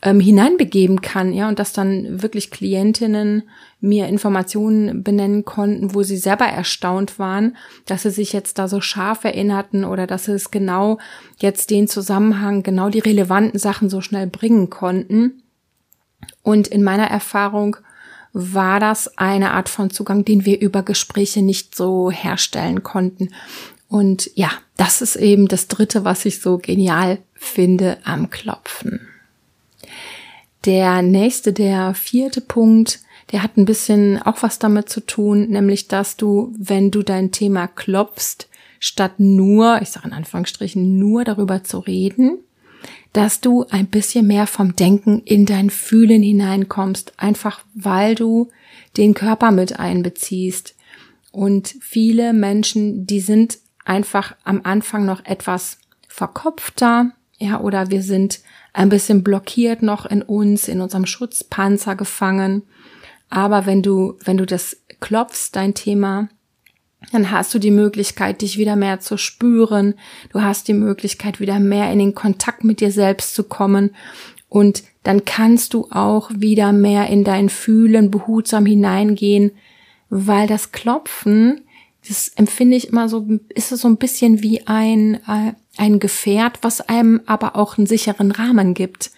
ähm, 0.00 0.20
hineinbegeben 0.20 1.02
kann, 1.02 1.34
ja, 1.34 1.46
und 1.46 1.58
dass 1.58 1.74
dann 1.74 2.22
wirklich 2.22 2.50
Klientinnen 2.50 3.42
mir 3.80 4.08
Informationen 4.08 5.04
benennen 5.04 5.44
konnten, 5.44 5.94
wo 5.94 6.02
sie 6.02 6.16
selber 6.16 6.46
erstaunt 6.46 7.18
waren, 7.18 7.56
dass 7.86 8.02
sie 8.02 8.10
sich 8.10 8.32
jetzt 8.32 8.58
da 8.58 8.66
so 8.66 8.80
scharf 8.80 9.24
erinnerten 9.24 9.84
oder 9.84 10.06
dass 10.06 10.24
sie 10.24 10.32
es 10.32 10.50
genau 10.50 10.98
jetzt 11.38 11.70
den 11.70 11.86
Zusammenhang, 11.86 12.62
genau 12.62 12.88
die 12.88 12.98
relevanten 12.98 13.58
Sachen 13.58 13.88
so 13.88 14.00
schnell 14.00 14.26
bringen 14.26 14.68
konnten. 14.68 15.42
Und 16.42 16.66
in 16.66 16.82
meiner 16.82 17.06
Erfahrung 17.06 17.76
war 18.32 18.80
das 18.80 19.16
eine 19.16 19.52
Art 19.52 19.68
von 19.68 19.90
Zugang, 19.90 20.24
den 20.24 20.44
wir 20.44 20.60
über 20.60 20.82
Gespräche 20.82 21.42
nicht 21.42 21.74
so 21.74 22.10
herstellen 22.10 22.82
konnten. 22.82 23.30
Und 23.88 24.30
ja, 24.34 24.50
das 24.76 25.00
ist 25.00 25.16
eben 25.16 25.48
das 25.48 25.68
Dritte, 25.68 26.04
was 26.04 26.24
ich 26.24 26.40
so 26.40 26.58
genial 26.58 27.18
finde 27.34 27.98
am 28.04 28.28
Klopfen. 28.30 29.08
Der 30.64 31.02
nächste, 31.02 31.52
der 31.52 31.94
vierte 31.94 32.40
Punkt, 32.40 33.00
der 33.32 33.42
hat 33.42 33.56
ein 33.56 33.64
bisschen 33.64 34.20
auch 34.22 34.42
was 34.42 34.58
damit 34.58 34.88
zu 34.88 35.00
tun, 35.00 35.48
nämlich 35.48 35.88
dass 35.88 36.16
du, 36.16 36.54
wenn 36.58 36.90
du 36.90 37.02
dein 37.02 37.32
Thema 37.32 37.66
klopfst, 37.66 38.48
statt 38.80 39.18
nur, 39.18 39.80
ich 39.82 39.90
sage 39.90 40.08
in 40.08 40.14
Anführungsstrichen, 40.14 40.98
nur 40.98 41.24
darüber 41.24 41.64
zu 41.64 41.78
reden, 41.78 42.38
dass 43.12 43.40
du 43.40 43.64
ein 43.70 43.86
bisschen 43.86 44.26
mehr 44.26 44.46
vom 44.46 44.76
Denken 44.76 45.22
in 45.24 45.46
dein 45.46 45.70
Fühlen 45.70 46.22
hineinkommst, 46.22 47.14
einfach 47.16 47.60
weil 47.74 48.14
du 48.14 48.48
den 48.96 49.14
Körper 49.14 49.50
mit 49.50 49.78
einbeziehst. 49.78 50.74
Und 51.32 51.74
viele 51.80 52.32
Menschen, 52.32 53.06
die 53.06 53.20
sind 53.20 53.58
einfach 53.84 54.36
am 54.44 54.60
Anfang 54.64 55.04
noch 55.04 55.24
etwas 55.24 55.78
verkopfter, 56.08 57.12
ja, 57.38 57.60
oder 57.60 57.90
wir 57.90 58.02
sind 58.02 58.40
ein 58.72 58.88
bisschen 58.88 59.22
blockiert 59.22 59.82
noch 59.82 60.06
in 60.06 60.22
uns, 60.22 60.68
in 60.68 60.80
unserem 60.80 61.06
Schutzpanzer 61.06 61.94
gefangen. 61.96 62.62
Aber 63.30 63.66
wenn 63.66 63.82
du, 63.82 64.14
wenn 64.24 64.36
du 64.36 64.46
das 64.46 64.76
klopfst, 65.00 65.50
dein 65.52 65.74
Thema, 65.74 66.28
dann 67.12 67.30
hast 67.30 67.54
du 67.54 67.58
die 67.58 67.70
Möglichkeit, 67.70 68.42
dich 68.42 68.58
wieder 68.58 68.76
mehr 68.76 69.00
zu 69.00 69.16
spüren. 69.16 69.94
Du 70.32 70.42
hast 70.42 70.68
die 70.68 70.74
Möglichkeit, 70.74 71.40
wieder 71.40 71.60
mehr 71.60 71.92
in 71.92 71.98
den 71.98 72.14
Kontakt 72.14 72.64
mit 72.64 72.80
dir 72.80 72.90
selbst 72.90 73.34
zu 73.34 73.44
kommen. 73.44 73.94
Und 74.48 74.82
dann 75.02 75.24
kannst 75.24 75.74
du 75.74 75.88
auch 75.90 76.30
wieder 76.34 76.72
mehr 76.72 77.08
in 77.08 77.24
dein 77.24 77.48
Fühlen 77.48 78.10
behutsam 78.10 78.66
hineingehen, 78.66 79.52
weil 80.10 80.46
das 80.46 80.72
Klopfen, 80.72 81.62
das 82.06 82.28
empfinde 82.28 82.76
ich 82.76 82.88
immer 82.88 83.08
so, 83.08 83.26
ist 83.54 83.72
es 83.72 83.82
so 83.82 83.88
ein 83.88 83.98
bisschen 83.98 84.42
wie 84.42 84.66
ein, 84.66 85.14
äh, 85.26 85.52
ein 85.76 86.00
Gefährt, 86.00 86.58
was 86.62 86.80
einem 86.80 87.20
aber 87.26 87.56
auch 87.56 87.78
einen 87.78 87.86
sicheren 87.86 88.32
Rahmen 88.32 88.74
gibt. 88.74 89.10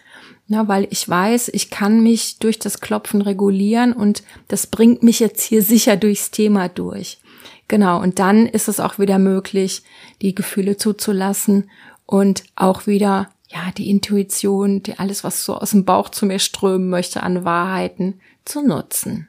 Ja, 0.50 0.66
weil 0.66 0.88
ich 0.90 1.09
weiß, 1.09 1.49
ich 1.54 1.71
kann 1.71 2.02
mich 2.02 2.40
durch 2.40 2.59
das 2.59 2.80
Klopfen 2.80 3.23
regulieren 3.23 3.92
und 3.92 4.25
das 4.49 4.66
bringt 4.66 5.00
mich 5.00 5.21
jetzt 5.21 5.42
hier 5.42 5.62
sicher 5.62 5.97
durchs 5.97 6.33
Thema 6.33 6.69
durch. 6.69 7.21
Genau, 7.69 8.02
und 8.02 8.19
dann 8.19 8.47
ist 8.47 8.66
es 8.66 8.80
auch 8.80 8.99
wieder 8.99 9.21
möglich, 9.21 9.85
die 10.23 10.35
Gefühle 10.35 10.76
zuzulassen 10.76 11.71
und 12.04 12.42
auch 12.57 12.88
wieder, 12.88 13.30
ja, 13.47 13.71
die 13.78 13.90
Intuition, 13.90 14.83
die 14.83 14.99
alles, 14.99 15.23
was 15.23 15.45
so 15.45 15.54
aus 15.54 15.71
dem 15.71 15.85
Bauch 15.85 16.09
zu 16.09 16.26
mir 16.26 16.40
strömen 16.40 16.90
möchte 16.90 17.23
an 17.23 17.45
Wahrheiten, 17.45 18.21
zu 18.45 18.61
nutzen. 18.61 19.28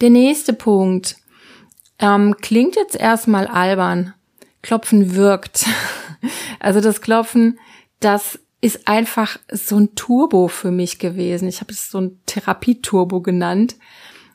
Der 0.00 0.10
nächste 0.10 0.52
Punkt 0.52 1.16
ähm, 1.98 2.36
klingt 2.40 2.76
jetzt 2.76 2.94
erstmal 2.94 3.48
albern. 3.48 4.14
Klopfen 4.62 5.16
wirkt. 5.16 5.66
Also 6.58 6.80
das 6.80 7.02
Klopfen, 7.02 7.58
das 8.00 8.38
ist 8.64 8.88
einfach 8.88 9.38
so 9.52 9.76
ein 9.76 9.94
Turbo 9.94 10.48
für 10.48 10.70
mich 10.70 10.98
gewesen. 10.98 11.48
Ich 11.48 11.60
habe 11.60 11.70
es 11.70 11.90
so 11.90 12.00
ein 12.00 12.18
Therapieturbo 12.24 13.20
genannt, 13.20 13.76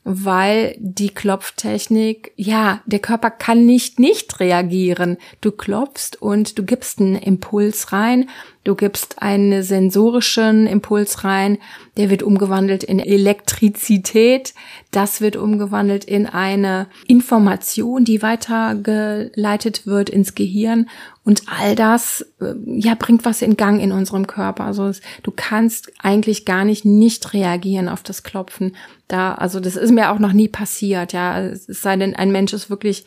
weil 0.03 0.75
die 0.77 1.09
Klopftechnik, 1.09 2.31
ja, 2.35 2.83
der 2.85 2.99
Körper 2.99 3.31
kann 3.31 3.65
nicht 3.65 3.99
nicht 3.99 4.39
reagieren. 4.39 5.17
Du 5.41 5.51
klopfst 5.51 6.21
und 6.21 6.59
du 6.59 6.63
gibst 6.63 6.99
einen 6.99 7.15
Impuls 7.15 7.91
rein, 7.91 8.29
du 8.63 8.75
gibst 8.75 9.21
einen 9.21 9.63
sensorischen 9.63 10.67
Impuls 10.67 11.23
rein, 11.23 11.57
der 11.97 12.09
wird 12.09 12.23
umgewandelt 12.23 12.83
in 12.83 12.99
Elektrizität, 12.99 14.53
das 14.91 15.21
wird 15.21 15.35
umgewandelt 15.35 16.05
in 16.05 16.25
eine 16.25 16.87
Information, 17.07 18.05
die 18.05 18.21
weitergeleitet 18.21 19.85
wird 19.85 20.09
ins 20.09 20.35
Gehirn 20.35 20.89
und 21.23 21.43
all 21.47 21.75
das, 21.75 22.25
äh, 22.41 22.53
ja, 22.65 22.95
bringt 22.95 23.23
was 23.25 23.41
in 23.41 23.55
Gang 23.55 23.81
in 23.81 23.91
unserem 23.91 24.27
Körper. 24.27 24.65
Also 24.65 24.91
du 25.23 25.31
kannst 25.35 25.91
eigentlich 25.99 26.45
gar 26.45 26.65
nicht 26.65 26.85
nicht 26.85 27.33
reagieren 27.33 27.87
auf 27.87 28.03
das 28.03 28.23
Klopfen. 28.23 28.75
Da, 29.07 29.35
also 29.35 29.59
das 29.59 29.75
ist 29.75 29.91
mir 29.91 30.11
auch 30.11 30.19
noch 30.19 30.33
nie 30.33 30.47
passiert, 30.47 31.13
ja. 31.13 31.39
Es 31.39 31.65
sei 31.67 31.95
denn, 31.97 32.15
ein 32.15 32.31
Mensch 32.31 32.53
ist 32.53 32.69
wirklich 32.69 33.05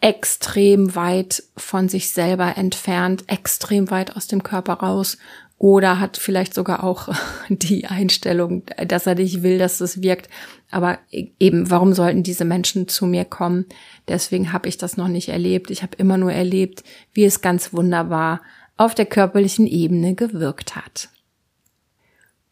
extrem 0.00 0.94
weit 0.94 1.42
von 1.56 1.88
sich 1.88 2.10
selber 2.10 2.56
entfernt, 2.56 3.24
extrem 3.26 3.90
weit 3.90 4.16
aus 4.16 4.26
dem 4.26 4.42
Körper 4.42 4.74
raus 4.74 5.18
oder 5.58 6.00
hat 6.00 6.16
vielleicht 6.16 6.54
sogar 6.54 6.82
auch 6.82 7.08
die 7.50 7.86
Einstellung, 7.86 8.62
dass 8.86 9.06
er 9.06 9.16
nicht 9.16 9.42
will, 9.42 9.58
dass 9.58 9.80
es 9.80 10.02
wirkt. 10.02 10.30
Aber 10.70 10.98
eben, 11.10 11.70
warum 11.70 11.92
sollten 11.92 12.22
diese 12.22 12.44
Menschen 12.46 12.88
zu 12.88 13.04
mir 13.04 13.26
kommen? 13.26 13.66
Deswegen 14.08 14.52
habe 14.52 14.68
ich 14.68 14.78
das 14.78 14.96
noch 14.96 15.08
nicht 15.08 15.28
erlebt. 15.28 15.70
Ich 15.70 15.82
habe 15.82 15.96
immer 15.98 16.16
nur 16.16 16.32
erlebt, 16.32 16.82
wie 17.12 17.24
es 17.24 17.42
ganz 17.42 17.74
wunderbar 17.74 18.40
auf 18.78 18.94
der 18.94 19.06
körperlichen 19.06 19.66
Ebene 19.66 20.14
gewirkt 20.14 20.76
hat. 20.76 21.10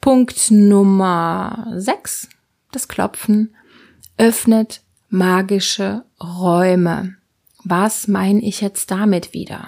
Punkt 0.02 0.50
Nummer 0.50 1.73
6, 1.76 2.28
das 2.73 2.88
Klopfen, 2.88 3.55
öffnet 4.19 4.83
magische 5.09 6.05
Räume. 6.23 7.17
Was 7.68 8.08
meine 8.08 8.40
ich 8.40 8.60
jetzt 8.60 8.90
damit 8.90 9.34
wieder? 9.34 9.66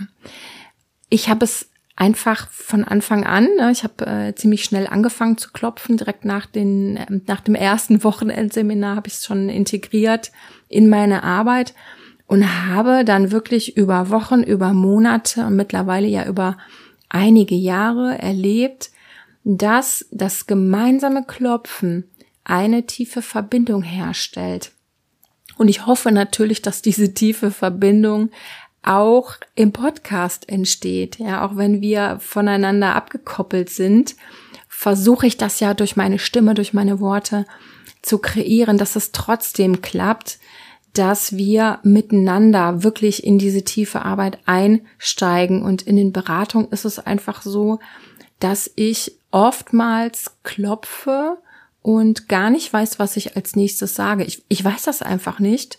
Ich 1.08 1.28
habe 1.28 1.44
es 1.44 1.70
einfach 1.96 2.48
von 2.50 2.82
Anfang 2.82 3.24
an. 3.24 3.46
Ne, 3.58 3.70
ich 3.70 3.84
habe 3.84 4.06
äh, 4.06 4.34
ziemlich 4.34 4.64
schnell 4.64 4.86
angefangen 4.86 5.36
zu 5.36 5.50
klopfen. 5.52 5.98
Direkt 5.98 6.24
nach, 6.24 6.46
den, 6.46 6.96
äh, 6.96 7.20
nach 7.26 7.40
dem 7.40 7.54
ersten 7.54 8.02
Wochenendseminar 8.04 8.96
habe 8.96 9.08
ich 9.08 9.14
es 9.14 9.26
schon 9.26 9.50
integriert 9.50 10.32
in 10.68 10.88
meine 10.88 11.22
Arbeit 11.22 11.74
und 12.26 12.66
habe 12.68 13.04
dann 13.04 13.32
wirklich 13.32 13.76
über 13.76 14.08
Wochen, 14.08 14.42
über 14.42 14.72
Monate 14.72 15.44
und 15.46 15.56
mittlerweile 15.56 16.06
ja 16.06 16.26
über 16.26 16.56
einige 17.10 17.56
Jahre 17.56 18.18
erlebt, 18.18 18.90
dass 19.44 20.06
das 20.10 20.46
gemeinsame 20.46 21.24
Klopfen 21.24 22.08
eine 22.44 22.86
tiefe 22.86 23.20
Verbindung 23.20 23.82
herstellt. 23.82 24.72
Und 25.60 25.68
ich 25.68 25.84
hoffe 25.84 26.10
natürlich, 26.10 26.62
dass 26.62 26.80
diese 26.80 27.12
tiefe 27.12 27.50
Verbindung 27.50 28.30
auch 28.82 29.34
im 29.56 29.72
Podcast 29.72 30.48
entsteht. 30.48 31.18
Ja, 31.18 31.44
auch 31.44 31.54
wenn 31.54 31.82
wir 31.82 32.16
voneinander 32.18 32.94
abgekoppelt 32.96 33.68
sind, 33.68 34.16
versuche 34.70 35.26
ich 35.26 35.36
das 35.36 35.60
ja 35.60 35.74
durch 35.74 35.96
meine 35.96 36.18
Stimme, 36.18 36.54
durch 36.54 36.72
meine 36.72 36.98
Worte 36.98 37.44
zu 38.00 38.16
kreieren, 38.20 38.78
dass 38.78 38.96
es 38.96 39.12
trotzdem 39.12 39.82
klappt, 39.82 40.38
dass 40.94 41.36
wir 41.36 41.78
miteinander 41.82 42.82
wirklich 42.82 43.22
in 43.22 43.36
diese 43.36 43.62
tiefe 43.62 44.00
Arbeit 44.00 44.38
einsteigen. 44.46 45.60
Und 45.60 45.82
in 45.82 45.96
den 45.96 46.10
Beratungen 46.10 46.70
ist 46.70 46.86
es 46.86 46.98
einfach 46.98 47.42
so, 47.42 47.80
dass 48.38 48.70
ich 48.76 49.12
oftmals 49.30 50.36
klopfe 50.42 51.36
und 51.82 52.28
gar 52.28 52.50
nicht 52.50 52.72
weiß, 52.72 52.98
was 52.98 53.16
ich 53.16 53.36
als 53.36 53.56
nächstes 53.56 53.94
sage. 53.94 54.24
Ich, 54.24 54.44
ich 54.48 54.64
weiß 54.64 54.84
das 54.84 55.02
einfach 55.02 55.38
nicht. 55.38 55.78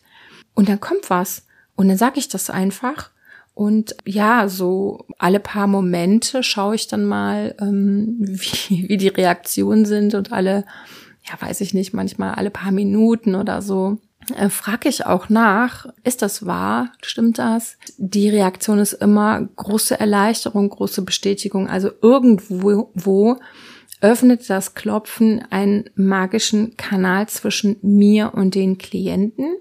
Und 0.53 0.70
dann 0.70 0.79
kommt 0.79 1.10
was. 1.10 1.46
Und 1.75 1.88
dann 1.88 1.98
sage 1.98 2.20
ich 2.20 2.27
das 2.27 2.50
einfach. 2.50 3.12
Und 3.53 3.96
ja, 4.05 4.48
so 4.48 5.05
alle 5.20 5.39
paar 5.39 5.67
Momente 5.67 6.41
schaue 6.43 6.75
ich 6.75 6.88
dann 6.88 7.05
mal, 7.05 7.55
ähm, 7.60 8.15
wie, 8.20 8.89
wie 8.89 8.98
die 8.98 9.10
Reaktionen 9.10 9.86
sind 9.86 10.15
und 10.15 10.31
alle, 10.31 10.65
ja, 11.24 11.39
weiß 11.39 11.62
ich 11.62 11.74
nicht, 11.74 11.93
manchmal 11.93 12.34
alle 12.36 12.50
paar 12.50 12.72
Minuten 12.72 13.36
oder 13.36 13.62
so 13.62 14.00
äh, 14.36 14.50
frage 14.50 14.89
ich 14.89 15.05
auch 15.05 15.29
nach, 15.29 15.88
ist 16.03 16.22
das 16.22 16.46
wahr? 16.46 16.91
Stimmt 17.01 17.39
das? 17.39 17.77
Die 17.98 18.29
Reaktion 18.29 18.79
ist 18.79 18.93
immer 18.93 19.41
große 19.55 20.00
Erleichterung, 20.00 20.70
große 20.70 21.01
Bestätigung. 21.01 21.67
Also 21.67 21.89
irgendwo 22.01 22.91
wo 22.93 23.38
öffnet 24.01 24.50
das 24.50 24.74
Klopfen 24.74 25.43
einen 25.50 25.89
magischen 25.96 26.75
Kanal 26.75 27.29
zwischen 27.29 27.77
mir 27.81 28.34
und 28.34 28.55
den 28.55 28.77
Klienten. 28.77 29.55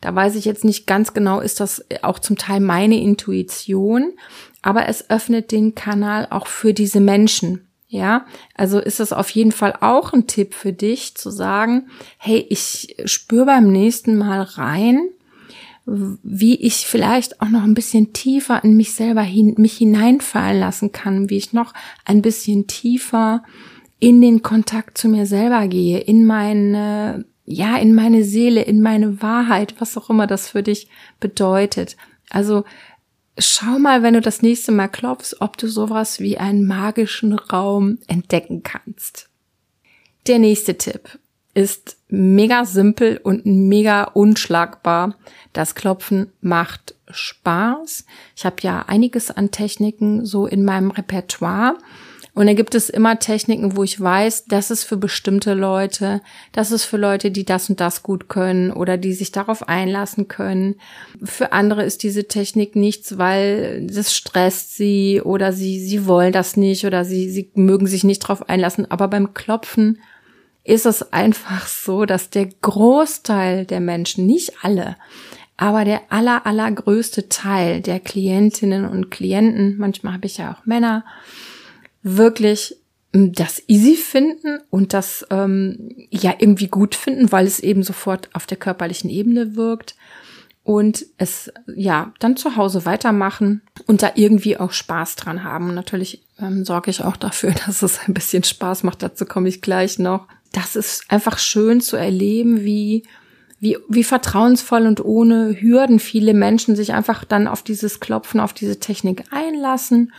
Da 0.00 0.14
weiß 0.14 0.36
ich 0.36 0.44
jetzt 0.44 0.64
nicht 0.64 0.86
ganz 0.86 1.14
genau, 1.14 1.40
ist 1.40 1.60
das 1.60 1.84
auch 2.02 2.18
zum 2.18 2.36
Teil 2.36 2.60
meine 2.60 3.00
Intuition, 3.00 4.12
aber 4.60 4.88
es 4.88 5.10
öffnet 5.10 5.50
den 5.50 5.74
Kanal 5.74 6.28
auch 6.30 6.46
für 6.46 6.74
diese 6.74 7.00
Menschen. 7.00 7.66
Ja, 7.88 8.24
also 8.54 8.78
ist 8.78 9.00
es 9.00 9.12
auf 9.12 9.28
jeden 9.30 9.52
Fall 9.52 9.74
auch 9.80 10.14
ein 10.14 10.26
Tipp 10.26 10.54
für 10.54 10.72
dich 10.72 11.14
zu 11.14 11.28
sagen, 11.28 11.88
hey, 12.16 12.46
ich 12.48 12.96
spüre 13.04 13.44
beim 13.44 13.70
nächsten 13.70 14.16
Mal 14.16 14.40
rein, 14.40 15.08
wie 15.84 16.56
ich 16.56 16.86
vielleicht 16.86 17.40
auch 17.40 17.48
noch 17.48 17.62
ein 17.62 17.74
bisschen 17.74 18.12
tiefer 18.12 18.62
in 18.62 18.76
mich 18.76 18.94
selber 18.94 19.22
hin, 19.22 19.54
mich 19.58 19.76
hineinfallen 19.76 20.60
lassen 20.60 20.92
kann, 20.92 21.28
wie 21.28 21.36
ich 21.36 21.52
noch 21.52 21.74
ein 22.04 22.22
bisschen 22.22 22.66
tiefer 22.66 23.42
in 23.98 24.20
den 24.20 24.42
Kontakt 24.42 24.98
zu 24.98 25.08
mir 25.08 25.26
selber 25.26 25.66
gehe, 25.68 25.98
in 25.98 26.24
meine 26.24 27.24
ja, 27.44 27.76
in 27.76 27.94
meine 27.94 28.24
Seele, 28.24 28.62
in 28.62 28.80
meine 28.80 29.20
Wahrheit, 29.20 29.74
was 29.78 29.96
auch 29.96 30.10
immer 30.10 30.26
das 30.26 30.48
für 30.48 30.62
dich 30.62 30.88
bedeutet. 31.18 31.96
Also 32.30 32.64
schau 33.38 33.78
mal, 33.78 34.02
wenn 34.02 34.14
du 34.14 34.20
das 34.20 34.42
nächste 34.42 34.72
Mal 34.72 34.88
klopfst, 34.88 35.36
ob 35.40 35.56
du 35.56 35.66
sowas 35.66 36.20
wie 36.20 36.38
einen 36.38 36.66
magischen 36.66 37.32
Raum 37.32 37.98
entdecken 38.06 38.62
kannst. 38.62 39.28
Der 40.26 40.38
nächste 40.38 40.78
Tipp. 40.78 41.18
Ist 41.54 41.98
mega 42.08 42.64
simpel 42.64 43.20
und 43.22 43.44
mega 43.44 44.04
unschlagbar. 44.04 45.16
Das 45.52 45.74
Klopfen 45.74 46.32
macht 46.40 46.94
Spaß. 47.10 48.06
Ich 48.36 48.44
habe 48.44 48.56
ja 48.62 48.84
einiges 48.86 49.30
an 49.30 49.50
Techniken 49.50 50.24
so 50.24 50.46
in 50.46 50.64
meinem 50.64 50.90
Repertoire. 50.90 51.76
Und 52.34 52.46
da 52.46 52.54
gibt 52.54 52.74
es 52.74 52.88
immer 52.88 53.18
Techniken, 53.18 53.76
wo 53.76 53.82
ich 53.82 54.00
weiß, 54.00 54.46
das 54.46 54.70
ist 54.70 54.84
für 54.84 54.96
bestimmte 54.96 55.52
Leute, 55.52 56.22
das 56.52 56.72
ist 56.72 56.84
für 56.84 56.96
Leute, 56.96 57.30
die 57.30 57.44
das 57.44 57.68
und 57.68 57.78
das 57.78 58.02
gut 58.02 58.30
können 58.30 58.70
oder 58.70 58.96
die 58.96 59.12
sich 59.12 59.32
darauf 59.32 59.68
einlassen 59.68 60.28
können. 60.28 60.76
Für 61.22 61.52
andere 61.52 61.84
ist 61.84 62.02
diese 62.02 62.28
Technik 62.28 62.74
nichts, 62.74 63.18
weil 63.18 63.86
das 63.86 64.14
stresst 64.14 64.74
sie 64.76 65.20
oder 65.22 65.52
sie, 65.52 65.78
sie 65.78 66.06
wollen 66.06 66.32
das 66.32 66.56
nicht 66.56 66.86
oder 66.86 67.04
sie, 67.04 67.28
sie 67.28 67.50
mögen 67.54 67.86
sich 67.86 68.02
nicht 68.02 68.22
darauf 68.24 68.48
einlassen. 68.48 68.90
Aber 68.90 69.08
beim 69.08 69.34
Klopfen 69.34 69.98
ist 70.64 70.86
es 70.86 71.12
einfach 71.12 71.66
so, 71.66 72.04
dass 72.04 72.30
der 72.30 72.46
Großteil 72.46 73.66
der 73.66 73.80
Menschen, 73.80 74.26
nicht 74.26 74.52
alle, 74.62 74.96
aber 75.56 75.84
der 75.84 76.02
aller, 76.10 76.46
allergrößte 76.46 77.28
Teil 77.28 77.80
der 77.80 78.00
Klientinnen 78.00 78.84
und 78.84 79.10
Klienten, 79.10 79.76
manchmal 79.78 80.14
habe 80.14 80.26
ich 80.26 80.38
ja 80.38 80.52
auch 80.52 80.66
Männer, 80.66 81.04
wirklich 82.02 82.76
hm, 83.12 83.32
das 83.32 83.62
easy 83.68 83.96
finden 83.96 84.58
und 84.70 84.92
das 84.92 85.26
ähm, 85.30 85.90
ja 86.10 86.34
irgendwie 86.38 86.68
gut 86.68 86.94
finden, 86.94 87.32
weil 87.32 87.46
es 87.46 87.60
eben 87.60 87.82
sofort 87.82 88.28
auf 88.32 88.46
der 88.46 88.56
körperlichen 88.56 89.10
Ebene 89.10 89.56
wirkt 89.56 89.94
und 90.64 91.04
es 91.18 91.52
ja 91.74 92.12
dann 92.20 92.36
zu 92.36 92.56
Hause 92.56 92.84
weitermachen 92.84 93.62
und 93.86 94.02
da 94.02 94.12
irgendwie 94.14 94.56
auch 94.56 94.72
Spaß 94.72 95.16
dran 95.16 95.44
haben. 95.44 95.74
Natürlich 95.74 96.24
ähm, 96.38 96.64
sorge 96.64 96.90
ich 96.90 97.02
auch 97.02 97.16
dafür, 97.16 97.52
dass 97.66 97.82
es 97.82 98.00
ein 98.06 98.14
bisschen 98.14 98.44
Spaß 98.44 98.84
macht. 98.84 99.02
Dazu 99.02 99.26
komme 99.26 99.48
ich 99.48 99.60
gleich 99.62 99.98
noch. 99.98 100.28
Das 100.52 100.76
ist 100.76 101.10
einfach 101.10 101.38
schön 101.38 101.80
zu 101.80 101.96
erleben, 101.96 102.62
wie 102.62 103.04
wie, 103.58 103.78
wie 103.88 104.02
vertrauensvoll 104.02 104.88
und 104.88 105.04
ohne 105.04 105.56
Hürden 105.60 106.00
viele 106.00 106.34
Menschen 106.34 106.74
sich 106.74 106.94
einfach 106.94 107.24
dann 107.24 107.46
auf 107.46 107.62
dieses 107.62 108.00
Klopfen, 108.00 108.40
auf 108.40 108.52
diese 108.52 108.80
Technik 108.80 109.22
einlassen 109.30 110.12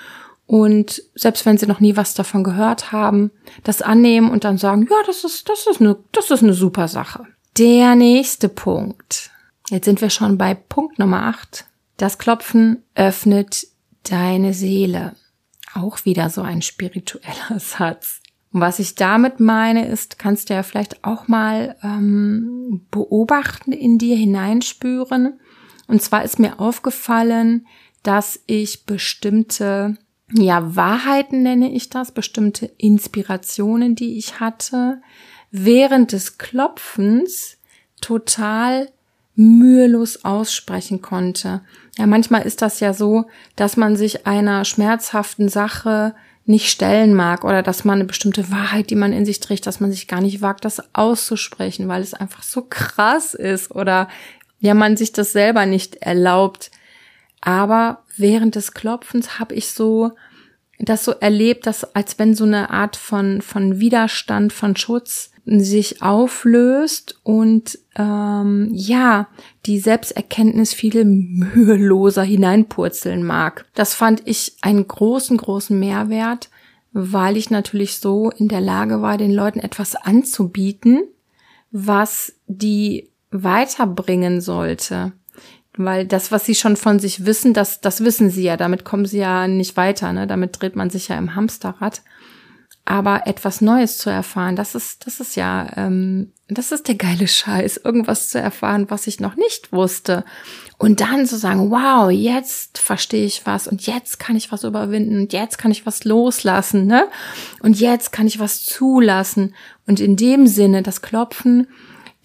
und 0.46 1.04
selbst 1.16 1.46
wenn 1.46 1.58
sie 1.58 1.68
noch 1.68 1.80
nie 1.80 1.96
was 1.96 2.14
davon 2.14 2.44
gehört 2.44 2.92
haben, 2.92 3.32
das 3.64 3.82
annehmen 3.82 4.30
und 4.30 4.44
dann 4.44 4.58
sagen, 4.58 4.88
ja, 4.90 4.98
das 5.06 5.24
ist, 5.24 5.50
das 5.50 5.68
ist 5.68 5.82
eine, 5.82 5.98
das 6.12 6.32
ist 6.32 6.44
eine 6.44 6.54
super 6.54 6.88
Sache. 6.88 7.26
Der 7.58 7.96
nächste 7.96 8.50
Punkt. 8.50 9.32
Jetzt 9.70 9.86
sind 9.86 10.02
wir 10.02 10.10
schon 10.10 10.38
bei 10.38 10.54
Punkt 10.54 11.00
Nummer 11.00 11.24
8. 11.24 11.66
Das 11.98 12.18
Klopfen 12.18 12.84
öffnet 12.96 13.68
deine 14.04 14.54
Seele. 14.54 15.16
Auch 15.74 16.04
wieder 16.06 16.30
so 16.30 16.42
ein 16.42 16.62
spiritueller 16.62 17.58
Satz. 17.60 18.22
Und 18.54 18.62
was 18.62 18.78
ich 18.78 18.96
damit 18.96 19.40
meine, 19.40 19.88
ist, 19.88 20.20
kannst 20.20 20.50
du 20.50 20.54
ja 20.54 20.62
vielleicht 20.62 21.04
auch 21.04 21.28
mal 21.28 21.76
ähm, 21.84 22.86
beobachten, 22.92 23.72
in 23.72 23.98
dir 23.98 24.16
hineinspüren. 24.16 25.40
Und 25.88 26.02
zwar 26.02 26.24
ist 26.24 26.40
mir 26.40 26.60
aufgefallen, 26.60 27.66
dass 28.04 28.40
ich 28.46 28.86
bestimmte, 28.86 29.98
ja, 30.32 30.76
Wahrheiten 30.76 31.42
nenne 31.42 31.74
ich 31.74 31.90
das, 31.90 32.12
bestimmte 32.12 32.68
Inspirationen, 32.78 33.96
die 33.96 34.18
ich 34.18 34.40
hatte, 34.40 35.02
während 35.50 36.12
des 36.12 36.38
Klopfens 36.38 37.58
total 38.02 38.90
mühelos 39.36 40.26
aussprechen 40.26 41.02
konnte. 41.02 41.62
Ja, 41.98 42.06
manchmal 42.06 42.44
ist 42.44 42.62
das 42.62 42.80
ja 42.80 42.94
so, 42.94 43.26
dass 43.56 43.78
man 43.78 43.96
sich 43.96 44.28
einer 44.28 44.64
schmerzhaften 44.64 45.50
Sache 45.50 46.14
nicht 46.46 46.70
stellen 46.70 47.14
mag 47.14 47.44
oder 47.46 47.64
dass 47.64 47.86
man 47.86 47.96
eine 47.96 48.06
bestimmte 48.06 48.52
Wahrheit, 48.52 48.90
die 48.90 48.96
man 48.96 49.14
in 49.14 49.26
sich 49.26 49.40
trägt, 49.40 49.66
dass 49.66 49.80
man 49.80 49.92
sich 49.92 50.08
gar 50.08 50.22
nicht 50.22 50.42
wagt, 50.42 50.66
das 50.66 50.94
auszusprechen, 50.94 51.88
weil 51.88 52.02
es 52.02 52.14
einfach 52.14 52.44
so 52.44 52.64
krass 52.64 53.34
ist 53.34 53.72
oder 53.72 54.10
ja, 54.60 54.74
man 54.74 54.98
sich 54.98 55.12
das 55.14 55.32
selber 55.34 55.66
nicht 55.66 55.96
erlaubt. 55.98 56.72
Aber 57.42 58.04
während 58.18 58.56
des 58.56 58.74
Klopfens 58.74 59.40
habe 59.40 59.56
ich 59.56 59.70
so 59.70 60.12
das 60.80 61.06
so 61.06 61.12
erlebt, 61.12 61.66
dass 61.66 61.96
als 61.96 62.20
wenn 62.20 62.36
so 62.36 62.44
eine 62.44 62.70
Art 62.70 62.96
von 62.96 63.42
von 63.42 63.80
Widerstand, 63.80 64.52
von 64.52 64.76
Schutz 64.76 65.33
sich 65.46 66.02
auflöst 66.02 67.20
und 67.24 67.78
ähm, 67.96 68.70
ja, 68.74 69.28
die 69.66 69.80
Selbsterkenntnis 69.80 70.74
viel 70.74 71.04
müheloser 71.04 72.24
hineinpurzeln 72.24 73.24
mag. 73.24 73.66
Das 73.76 73.94
fand 73.94 74.22
ich 74.26 74.56
einen 74.62 74.88
großen, 74.88 75.36
großen 75.38 75.78
Mehrwert, 75.78 76.50
weil 76.94 77.36
ich 77.36 77.50
natürlich 77.50 77.98
so 77.98 78.30
in 78.30 78.48
der 78.48 78.62
Lage 78.62 79.02
war, 79.02 79.18
den 79.18 79.34
Leuten 79.34 79.60
etwas 79.60 79.96
anzubieten, 79.96 81.04
was 81.72 82.34
die 82.48 83.10
weiterbringen 83.32 84.40
sollte. 84.40 85.12
Weil 85.76 86.06
das, 86.06 86.32
was 86.32 86.46
sie 86.46 86.56
schon 86.56 86.78
von 86.78 87.00
sich 87.00 87.26
wissen, 87.26 87.54
das, 87.54 87.82
das 87.82 88.04
wissen 88.04 88.30
sie 88.30 88.44
ja. 88.44 88.58
Damit 88.58 88.86
kommen 88.86 89.06
sie 89.06 89.18
ja 89.18 89.48
nicht 89.48 89.76
weiter. 89.76 90.14
Ne? 90.14 90.28
Damit 90.28 90.62
dreht 90.62 90.76
man 90.76 90.92
sich 90.92 91.08
ja 91.08 91.18
im 91.18 91.36
Hamsterrad. 91.36 92.04
Aber 92.86 93.28
etwas 93.28 93.62
Neues 93.62 93.98
zu 93.98 94.10
erfahren, 94.10 94.58
das 94.58 94.76
ist, 94.76 95.08
das 95.08 95.22
ist 95.22 95.38
ja, 95.38 95.70
ähm, 95.78 96.34
das 96.50 96.74
ist 96.74 96.90
der 96.90 96.96
geile 96.96 97.30
Scheiß, 97.30 97.78
irgendwas 97.78 98.28
zu 98.28 98.40
erfahren, 98.40 98.90
was 98.90 99.08
ich 99.08 99.22
noch 99.22 99.36
nicht 99.36 99.72
wusste. 99.72 100.26
Und 100.78 101.00
dann 101.00 101.26
zu 101.26 101.38
sagen, 101.38 101.72
wow, 101.72 102.12
jetzt 102.12 102.78
verstehe 102.78 103.26
ich 103.26 103.46
was 103.46 103.70
und 103.70 103.86
jetzt 103.88 104.20
kann 104.20 104.36
ich 104.36 104.52
was 104.52 104.66
überwinden 104.66 105.22
und 105.22 105.34
jetzt 105.34 105.58
kann 105.58 105.72
ich 105.72 105.86
was 105.86 106.04
loslassen, 106.04 106.86
ne? 106.86 107.08
Und 107.62 107.80
jetzt 107.80 108.12
kann 108.12 108.28
ich 108.28 108.40
was 108.40 108.66
zulassen. 108.66 109.56
Und 109.88 110.02
in 110.02 110.18
dem 110.18 110.46
Sinne, 110.46 110.84
das 110.84 111.02
Klopfen 111.02 111.68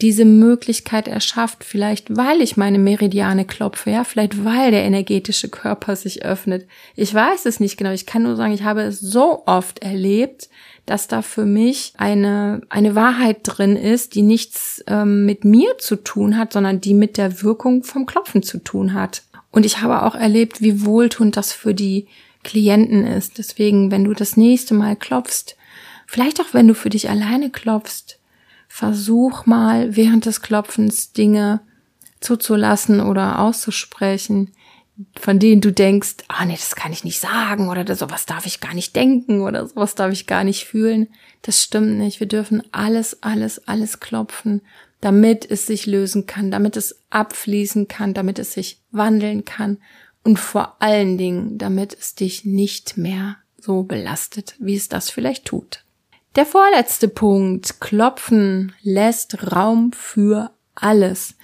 diese 0.00 0.24
Möglichkeit 0.24 1.08
erschafft, 1.08 1.64
vielleicht 1.64 2.16
weil 2.16 2.40
ich 2.40 2.56
meine 2.56 2.78
Meridiane 2.78 3.44
klopfe, 3.44 3.90
ja, 3.90 4.04
vielleicht 4.04 4.44
weil 4.44 4.70
der 4.70 4.84
energetische 4.84 5.48
Körper 5.48 5.96
sich 5.96 6.24
öffnet. 6.24 6.66
Ich 6.94 7.12
weiß 7.12 7.46
es 7.46 7.58
nicht 7.58 7.76
genau. 7.76 7.90
Ich 7.90 8.06
kann 8.06 8.22
nur 8.22 8.37
sagen, 8.37 8.52
ich 8.52 8.62
habe 8.62 8.82
es 8.82 9.00
so 9.00 9.42
oft 9.46 9.80
erlebt, 9.80 10.48
dass 10.87 11.08
da 11.08 11.20
für 11.20 11.44
mich 11.44 11.92
eine, 11.98 12.62
eine 12.68 12.94
Wahrheit 12.94 13.38
drin 13.42 13.76
ist, 13.76 14.14
die 14.14 14.22
nichts 14.22 14.82
ähm, 14.87 15.26
mit 15.26 15.44
mir 15.44 15.76
zu 15.78 15.96
tun 15.96 16.38
hat, 16.38 16.52
sondern 16.52 16.80
die 16.80 16.94
mit 16.94 17.18
der 17.18 17.42
Wirkung 17.42 17.82
vom 17.82 18.06
Klopfen 18.06 18.42
zu 18.42 18.58
tun 18.58 18.94
hat. 18.94 19.22
Und 19.50 19.66
ich 19.66 19.82
habe 19.82 20.02
auch 20.02 20.14
erlebt, 20.14 20.62
wie 20.62 20.87
wohltuend 20.87 21.37
das 21.37 21.52
für 21.52 21.74
die 21.74 22.06
Klienten 22.44 23.06
ist. 23.06 23.38
Deswegen, 23.38 23.90
wenn 23.90 24.04
du 24.04 24.14
das 24.14 24.37
nächste 24.37 24.74
Mal 24.74 24.94
klopfst, 24.94 25.56
vielleicht 26.06 26.40
auch 26.40 26.52
wenn 26.54 26.68
du 26.68 26.74
für 26.74 26.90
dich 26.90 27.11
alleine 27.11 27.50
klopfst, 27.50 28.17
versuch 28.68 29.46
mal 29.46 29.96
während 29.96 30.26
des 30.26 30.42
Klopfens 30.42 31.12
Dinge 31.12 31.61
zuzulassen 32.20 33.00
oder 33.00 33.40
auszusprechen, 33.40 34.52
von 35.18 35.38
denen 35.38 35.61
du 35.61 35.72
denkst, 35.72 36.16
ah 36.28 36.44
nee, 36.44 36.54
das 36.54 36.74
kann 36.74 36.92
ich 36.92 37.04
nicht 37.04 37.20
sagen 37.20 37.68
oder 37.68 37.94
sowas 37.94 38.26
darf 38.26 38.46
ich 38.46 38.61
gar 38.61 38.74
nicht 38.74 38.96
denken 38.96 39.42
oder 39.42 39.66
sowas 39.66 39.94
darf 39.94 40.12
ich 40.12 40.26
gar 40.26 40.44
nicht 40.44 40.64
fühlen. 40.64 41.09
Das 41.42 41.62
stimmt 41.62 41.98
nicht. 41.98 42.20
Wir 42.20 42.26
dürfen 42.26 42.62
alles, 42.72 43.22
alles, 43.22 43.66
alles 43.68 44.00
klopfen, 44.00 44.61
damit 45.00 45.48
es 45.48 45.66
sich 45.66 45.87
lösen 45.87 46.26
kann, 46.26 46.50
damit 46.50 46.76
es 46.76 47.00
abfließen 47.11 47.87
kann, 47.87 48.12
damit 48.12 48.38
es 48.38 48.52
sich 48.52 48.83
wandeln 48.90 49.44
kann 49.44 49.78
und 50.24 50.38
vor 50.38 50.76
allen 50.81 51.16
Dingen, 51.16 51.59
damit 51.59 51.96
es 51.98 52.16
dich 52.16 52.44
nicht 52.44 52.96
mehr 52.96 53.37
so 53.57 53.85
belastet, 53.85 54.57
wie 54.59 54.76
es 54.76 54.88
das 54.88 55.11
vielleicht 55.11 55.44
tut. 55.44 55.85
Der 56.36 56.46
vorletzte 56.46 57.08
Punkt, 57.08 57.80
Klopfen 57.80 58.72
lässt 58.82 59.52
Raum 59.54 59.92
für 59.92 60.50
alles. 60.74 61.34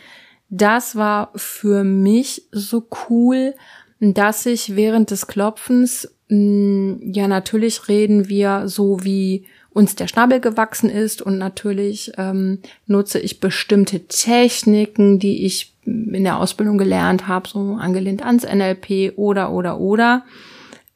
Das 0.50 0.94
war 0.94 1.32
für 1.34 1.84
mich 1.84 2.46
so 2.52 2.86
cool, 3.08 3.54
dass 4.00 4.46
ich 4.46 4.76
während 4.76 5.10
des 5.10 5.26
Klopfens, 5.26 6.14
mm, 6.28 7.12
ja 7.12 7.26
natürlich 7.26 7.88
reden 7.88 8.28
wir 8.28 8.68
so 8.68 9.02
wie 9.02 9.46
uns 9.70 9.96
der 9.96 10.06
Schnabel 10.06 10.40
gewachsen 10.40 10.88
ist 10.88 11.20
und 11.20 11.38
natürlich 11.38 12.12
ähm, 12.16 12.60
nutze 12.86 13.18
ich 13.18 13.40
bestimmte 13.40 14.06
Techniken, 14.06 15.18
die 15.18 15.44
ich 15.44 15.74
in 15.84 16.22
der 16.22 16.38
Ausbildung 16.38 16.78
gelernt 16.78 17.26
habe, 17.26 17.48
so 17.48 17.76
angelehnt 17.80 18.24
ans 18.24 18.44
NLP 18.44 19.14
oder 19.16 19.50
oder 19.52 19.80
oder. 19.80 20.24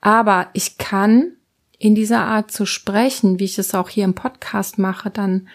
Aber 0.01 0.48
ich 0.53 0.79
kann 0.79 1.33
in 1.79 1.95
dieser 1.95 2.21
Art 2.21 2.51
zu 2.51 2.67
sprechen, 2.67 3.38
wie 3.38 3.45
ich 3.45 3.59
es 3.59 3.75
auch 3.75 3.88
hier 3.88 4.05
im 4.05 4.14
Podcast 4.14 4.79
mache, 4.79 5.11
dann 5.11 5.49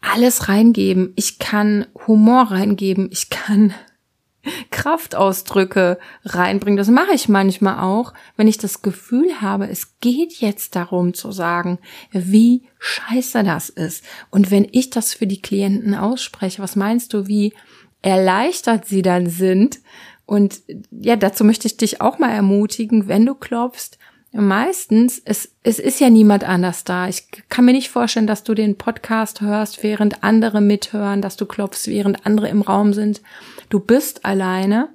alles 0.00 0.48
reingeben. 0.48 1.12
Ich 1.16 1.38
kann 1.38 1.86
Humor 2.06 2.50
reingeben. 2.50 3.08
Ich 3.10 3.30
kann 3.30 3.74
Kraftausdrücke 4.70 5.98
reinbringen. 6.24 6.76
Das 6.76 6.88
mache 6.88 7.14
ich 7.14 7.28
manchmal 7.28 7.80
auch, 7.80 8.12
wenn 8.36 8.48
ich 8.48 8.58
das 8.58 8.82
Gefühl 8.82 9.40
habe, 9.40 9.68
es 9.68 9.98
geht 10.00 10.34
jetzt 10.34 10.76
darum 10.76 11.14
zu 11.14 11.32
sagen, 11.32 11.78
wie 12.12 12.68
scheiße 12.78 13.42
das 13.42 13.70
ist. 13.70 14.04
Und 14.30 14.50
wenn 14.50 14.68
ich 14.70 14.90
das 14.90 15.14
für 15.14 15.26
die 15.26 15.42
Klienten 15.42 15.94
ausspreche, 15.94 16.62
was 16.62 16.76
meinst 16.76 17.14
du, 17.14 17.26
wie 17.26 17.54
erleichtert 18.02 18.86
sie 18.86 19.02
dann 19.02 19.28
sind? 19.28 19.80
Und 20.26 20.60
ja, 20.90 21.16
dazu 21.16 21.44
möchte 21.44 21.66
ich 21.66 21.76
dich 21.76 22.00
auch 22.00 22.18
mal 22.18 22.30
ermutigen, 22.30 23.08
wenn 23.08 23.24
du 23.24 23.34
klopfst, 23.34 23.98
meistens, 24.36 25.20
es, 25.24 25.52
es 25.62 25.78
ist 25.78 26.00
ja 26.00 26.10
niemand 26.10 26.44
anders 26.44 26.84
da. 26.84 27.08
Ich 27.08 27.26
kann 27.48 27.64
mir 27.64 27.72
nicht 27.72 27.90
vorstellen, 27.90 28.26
dass 28.26 28.44
du 28.44 28.54
den 28.54 28.78
Podcast 28.78 29.40
hörst, 29.40 29.82
während 29.82 30.22
andere 30.22 30.60
mithören, 30.60 31.22
dass 31.22 31.36
du 31.36 31.46
klopfst, 31.46 31.86
während 31.88 32.26
andere 32.26 32.48
im 32.48 32.62
Raum 32.62 32.92
sind. 32.92 33.22
Du 33.68 33.80
bist 33.80 34.24
alleine 34.24 34.88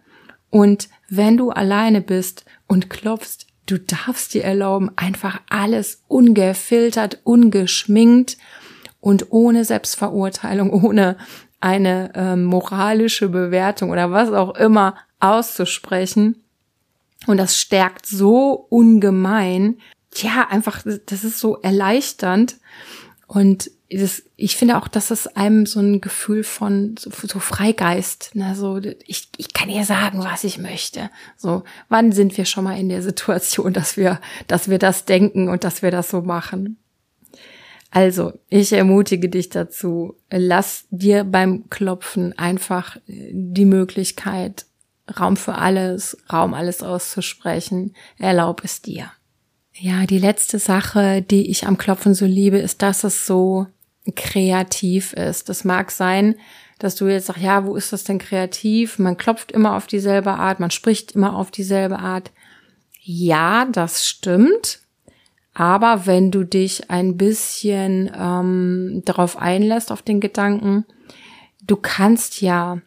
und 0.50 0.90
wenn 1.10 1.38
du 1.38 1.50
alleine 1.50 2.02
bist 2.02 2.46
und 2.68 2.90
klopfst, 2.90 3.48
du 3.66 3.80
darfst 3.80 4.34
dir 4.34 4.44
erlauben, 4.44 4.92
einfach 4.96 5.42
alles 5.50 6.04
ungefiltert, 6.08 7.20
ungeschminkt 7.24 8.38
und 9.00 9.32
ohne 9.32 9.66
Selbstverurteilung, 9.66 10.72
ohne 10.86 11.18
eine 11.60 12.14
äh, 12.16 12.36
moralische 12.36 13.30
Bewertung 13.30 13.92
oder 13.92 14.12
was 14.12 14.32
auch 14.32 14.56
immer 14.56 14.96
auszusprechen 15.20 16.44
und 17.28 17.38
das 17.38 17.58
stärkt 17.58 18.06
so 18.06 18.68
ungemein. 18.70 19.78
Ja, 20.16 20.48
einfach, 20.50 20.84
das 20.84 21.24
ist 21.24 21.40
so 21.40 21.58
erleichternd. 21.58 22.58
Und 23.28 23.72
das, 23.90 24.24
ich 24.36 24.56
finde 24.56 24.78
auch, 24.78 24.88
dass 24.88 25.12
es 25.12 25.28
einem 25.28 25.66
so 25.66 25.80
ein 25.80 26.02
Gefühl 26.02 26.44
von 26.44 26.96
so, 26.98 27.10
so 27.12 27.40
Freigeist, 27.40 28.32
ne, 28.36 28.56
so 28.56 28.80
ich, 29.06 29.30
ich 29.38 29.54
kann 29.54 29.70
ihr 29.70 29.86
sagen, 29.86 30.24
was 30.24 30.44
ich 30.44 30.58
möchte. 30.58 31.10
So, 31.38 31.64
wann 31.90 32.12
sind 32.12 32.38
wir 32.38 32.46
schon 32.46 32.64
mal 32.64 32.80
in 32.80 32.90
der 32.90 33.02
Situation, 33.02 33.74
dass 33.74 33.98
wir, 33.98 34.20
dass 34.48 34.70
wir 34.70 34.80
das 34.80 35.06
denken 35.06 35.50
und 35.50 35.64
dass 35.64 35.82
wir 35.82 35.92
das 35.92 36.10
so 36.10 36.22
machen? 36.22 36.78
Also, 37.90 38.32
ich 38.50 38.72
ermutige 38.72 39.28
dich 39.28 39.50
dazu, 39.50 40.16
lass 40.30 40.86
dir 40.92 41.26
beim 41.26 41.70
Klopfen 41.70 42.38
einfach 42.38 42.98
die 43.08 43.66
Möglichkeit, 43.66 44.66
Raum 45.20 45.38
für 45.38 45.56
alles, 45.56 46.18
Raum 46.32 46.54
alles 46.54 46.84
auszusprechen. 46.84 47.94
Erlaub 48.18 48.64
es 48.64 48.82
dir. 48.82 49.12
Ja, 49.74 50.06
die 50.06 50.20
letzte 50.20 50.60
Sache, 50.60 51.22
die 51.22 51.50
ich 51.50 51.66
am 51.66 51.78
Klopfen 51.78 52.14
so 52.14 52.26
liebe, 52.26 52.58
ist, 52.58 52.82
dass 52.82 53.04
es 53.04 53.26
so 53.26 53.68
kreativ 54.16 55.14
ist. 55.14 55.50
Das 55.50 55.64
mag 55.64 55.92
sein, 55.92 56.36
dass 56.80 56.96
du 56.96 57.08
jetzt 57.08 57.28
sagst, 57.28 57.42
ja, 57.42 57.66
wo 57.66 57.76
ist 57.76 57.94
das 57.94 58.04
denn 58.04 58.18
kreativ? 58.18 59.00
Man 59.00 59.18
klopft 59.18 59.52
immer 59.52 59.76
auf 59.76 59.88
dieselbe 59.88 60.32
Art, 60.32 60.60
man 60.60 60.72
spricht 60.72 61.14
immer 61.14 61.36
auf 61.36 61.52
dieselbe 61.52 62.00
Art. 62.00 62.32
Ja, 63.00 63.66
das 63.66 64.08
stimmt. 64.08 64.80
Aber 65.54 66.06
wenn 66.06 66.32
du 66.32 66.44
dich 66.44 66.90
ein 66.90 67.18
bisschen 67.18 68.10
ähm, 68.18 69.04
darauf 69.06 69.38
einlässt, 69.38 69.92
auf 69.92 70.02
den 70.02 70.20
Gedanken, 70.20 70.86
du 71.62 71.76
kannst 71.76 72.42
ja 72.42 72.80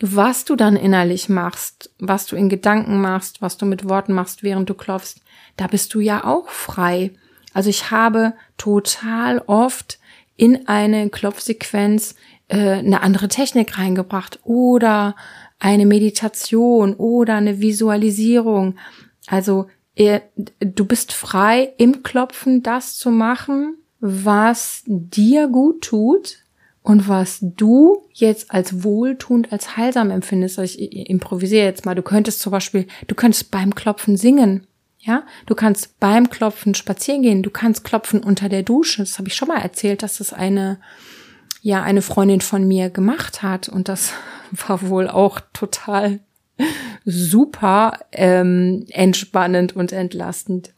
was 0.00 0.44
du 0.44 0.56
dann 0.56 0.76
innerlich 0.76 1.28
machst, 1.28 1.90
was 1.98 2.26
du 2.26 2.36
in 2.36 2.48
Gedanken 2.48 3.00
machst, 3.00 3.42
was 3.42 3.56
du 3.56 3.66
mit 3.66 3.88
Worten 3.88 4.14
machst, 4.14 4.42
während 4.42 4.68
du 4.70 4.74
klopfst, 4.74 5.20
da 5.56 5.66
bist 5.66 5.92
du 5.94 6.00
ja 6.00 6.24
auch 6.24 6.48
frei. 6.48 7.12
Also 7.52 7.68
ich 7.68 7.90
habe 7.90 8.32
total 8.56 9.42
oft 9.46 9.98
in 10.36 10.68
eine 10.68 11.10
Klopfsequenz 11.10 12.14
äh, 12.48 12.78
eine 12.78 13.02
andere 13.02 13.28
Technik 13.28 13.78
reingebracht 13.78 14.40
oder 14.44 15.14
eine 15.58 15.84
Meditation 15.84 16.94
oder 16.94 17.34
eine 17.34 17.60
Visualisierung. 17.60 18.76
Also 19.26 19.66
äh, 19.96 20.20
du 20.60 20.86
bist 20.86 21.12
frei 21.12 21.74
im 21.76 22.02
Klopfen 22.02 22.62
das 22.62 22.96
zu 22.96 23.10
machen, 23.10 23.76
was 24.00 24.82
dir 24.86 25.48
gut 25.48 25.82
tut 25.82 26.38
und 26.82 27.08
was 27.08 27.38
du 27.40 28.08
jetzt 28.12 28.50
als 28.50 28.82
wohltuend, 28.82 29.52
als 29.52 29.76
heilsam 29.76 30.10
empfindest, 30.10 30.58
also 30.58 30.74
ich 30.78 31.10
improvisiere 31.10 31.66
jetzt 31.66 31.84
mal, 31.84 31.94
du 31.94 32.02
könntest 32.02 32.40
zum 32.40 32.52
Beispiel, 32.52 32.86
du 33.06 33.14
könntest 33.14 33.50
beim 33.50 33.74
Klopfen 33.74 34.16
singen, 34.16 34.66
ja, 34.98 35.24
du 35.46 35.54
kannst 35.54 35.98
beim 35.98 36.30
Klopfen 36.30 36.74
spazieren 36.74 37.22
gehen, 37.22 37.42
du 37.42 37.50
kannst 37.50 37.84
klopfen 37.84 38.22
unter 38.22 38.48
der 38.48 38.62
Dusche, 38.62 39.02
das 39.02 39.18
habe 39.18 39.28
ich 39.28 39.34
schon 39.34 39.48
mal 39.48 39.60
erzählt, 39.60 40.02
dass 40.02 40.18
das 40.18 40.32
eine, 40.32 40.78
ja, 41.62 41.82
eine 41.82 42.02
Freundin 42.02 42.40
von 42.40 42.66
mir 42.66 42.90
gemacht 42.90 43.42
hat. 43.42 43.68
Und 43.68 43.88
das 43.88 44.12
war 44.66 44.88
wohl 44.88 45.08
auch 45.08 45.40
total 45.52 46.20
super 47.06 47.98
ähm, 48.12 48.84
entspannend 48.90 49.74
und 49.74 49.92
entlastend. 49.92 50.74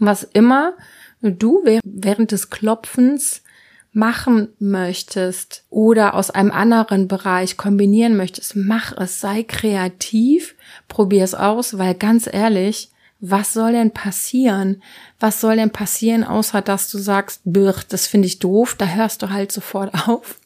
Was 0.00 0.22
immer 0.22 0.74
du 1.20 1.62
während 1.84 2.32
des 2.32 2.50
Klopfens 2.50 3.43
machen 3.94 4.48
möchtest 4.58 5.64
oder 5.70 6.14
aus 6.14 6.30
einem 6.30 6.50
anderen 6.50 7.08
Bereich 7.08 7.56
kombinieren 7.56 8.16
möchtest, 8.16 8.56
mach 8.56 8.92
es, 8.96 9.20
sei 9.20 9.44
kreativ, 9.44 10.56
probier 10.88 11.24
es 11.24 11.34
aus, 11.34 11.78
weil 11.78 11.94
ganz 11.94 12.28
ehrlich, 12.30 12.90
was 13.20 13.54
soll 13.54 13.72
denn 13.72 13.92
passieren? 13.92 14.82
Was 15.18 15.40
soll 15.40 15.56
denn 15.56 15.70
passieren, 15.70 16.24
außer 16.24 16.60
dass 16.60 16.90
du 16.90 16.98
sagst, 16.98 17.40
das 17.44 18.06
finde 18.06 18.26
ich 18.26 18.40
doof, 18.40 18.74
da 18.76 18.86
hörst 18.86 19.22
du 19.22 19.30
halt 19.30 19.52
sofort 19.52 19.94
auf. 20.08 20.38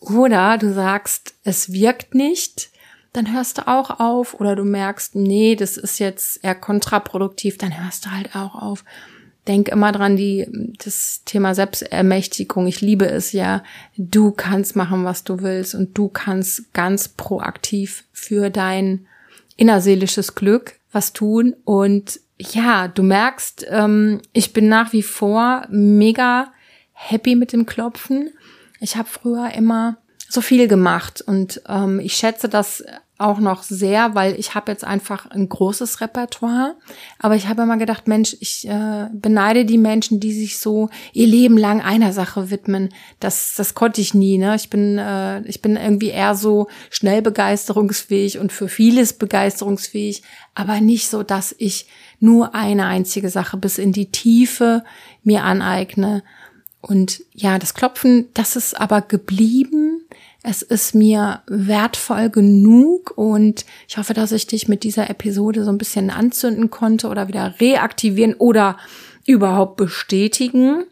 Oder 0.00 0.58
du 0.58 0.72
sagst, 0.72 1.34
es 1.44 1.72
wirkt 1.72 2.14
nicht, 2.14 2.70
dann 3.12 3.32
hörst 3.32 3.58
du 3.58 3.68
auch 3.68 4.00
auf. 4.00 4.34
Oder 4.34 4.56
du 4.56 4.64
merkst, 4.64 5.14
nee, 5.14 5.56
das 5.56 5.76
ist 5.76 5.98
jetzt 5.98 6.42
eher 6.42 6.54
kontraproduktiv, 6.54 7.58
dann 7.58 7.84
hörst 7.84 8.06
du 8.06 8.10
halt 8.10 8.34
auch 8.34 8.54
auf 8.54 8.84
denk 9.48 9.68
immer 9.68 9.90
dran, 9.92 10.16
die, 10.16 10.46
das 10.84 11.22
Thema 11.24 11.54
Selbstermächtigung. 11.54 12.66
Ich 12.66 12.80
liebe 12.80 13.06
es 13.06 13.32
ja. 13.32 13.62
Du 13.96 14.30
kannst 14.30 14.76
machen, 14.76 15.04
was 15.04 15.24
du 15.24 15.40
willst 15.40 15.74
und 15.74 15.96
du 15.96 16.08
kannst 16.08 16.72
ganz 16.74 17.08
proaktiv 17.08 18.04
für 18.12 18.50
dein 18.50 19.06
innerseelisches 19.56 20.34
Glück 20.34 20.74
was 20.92 21.12
tun. 21.12 21.56
Und 21.64 22.20
ja, 22.38 22.88
du 22.88 23.02
merkst, 23.02 23.66
ähm, 23.68 24.20
ich 24.32 24.52
bin 24.52 24.68
nach 24.68 24.92
wie 24.92 25.02
vor 25.02 25.66
mega 25.70 26.52
happy 26.92 27.34
mit 27.34 27.52
dem 27.52 27.66
Klopfen. 27.66 28.30
Ich 28.80 28.96
habe 28.96 29.08
früher 29.08 29.52
immer 29.54 29.98
so 30.28 30.40
viel 30.40 30.68
gemacht 30.68 31.22
und 31.22 31.62
ähm, 31.68 32.00
ich 32.00 32.14
schätze 32.14 32.48
das 32.48 32.84
auch 33.18 33.40
noch 33.40 33.64
sehr, 33.64 34.14
weil 34.14 34.38
ich 34.38 34.54
habe 34.54 34.70
jetzt 34.70 34.84
einfach 34.84 35.28
ein 35.30 35.48
großes 35.48 36.00
Repertoire. 36.00 36.76
Aber 37.18 37.34
ich 37.34 37.48
habe 37.48 37.62
immer 37.62 37.76
gedacht, 37.76 38.06
Mensch, 38.06 38.36
ich 38.38 38.66
äh, 38.68 39.08
beneide 39.12 39.64
die 39.64 39.76
Menschen, 39.76 40.20
die 40.20 40.32
sich 40.32 40.58
so 40.58 40.88
ihr 41.12 41.26
Leben 41.26 41.58
lang 41.58 41.80
einer 41.80 42.12
Sache 42.12 42.50
widmen. 42.50 42.90
Das, 43.18 43.54
das 43.56 43.74
konnte 43.74 44.00
ich 44.00 44.14
nie. 44.14 44.38
Ne? 44.38 44.54
Ich 44.54 44.70
bin, 44.70 44.98
äh, 44.98 45.40
ich 45.42 45.60
bin 45.60 45.74
irgendwie 45.74 46.10
eher 46.10 46.36
so 46.36 46.68
schnell 46.90 47.20
begeisterungsfähig 47.20 48.38
und 48.38 48.52
für 48.52 48.68
vieles 48.68 49.12
begeisterungsfähig, 49.12 50.22
aber 50.54 50.80
nicht 50.80 51.08
so, 51.10 51.24
dass 51.24 51.52
ich 51.58 51.88
nur 52.20 52.54
eine 52.54 52.86
einzige 52.86 53.30
Sache 53.30 53.56
bis 53.56 53.78
in 53.78 53.90
die 53.90 54.12
Tiefe 54.12 54.84
mir 55.24 55.42
aneigne. 55.42 56.22
Und 56.80 57.22
ja, 57.34 57.58
das 57.58 57.74
Klopfen, 57.74 58.28
das 58.34 58.54
ist 58.54 58.80
aber 58.80 59.02
geblieben 59.02 59.97
es 60.42 60.62
ist 60.62 60.94
mir 60.94 61.42
wertvoll 61.46 62.30
genug 62.30 63.12
und 63.16 63.64
ich 63.88 63.98
hoffe, 63.98 64.14
dass 64.14 64.32
ich 64.32 64.46
dich 64.46 64.68
mit 64.68 64.84
dieser 64.84 65.10
Episode 65.10 65.64
so 65.64 65.70
ein 65.70 65.78
bisschen 65.78 66.10
anzünden 66.10 66.70
konnte 66.70 67.08
oder 67.08 67.28
wieder 67.28 67.54
reaktivieren 67.60 68.34
oder 68.34 68.78
überhaupt 69.26 69.76
bestätigen, 69.76 70.84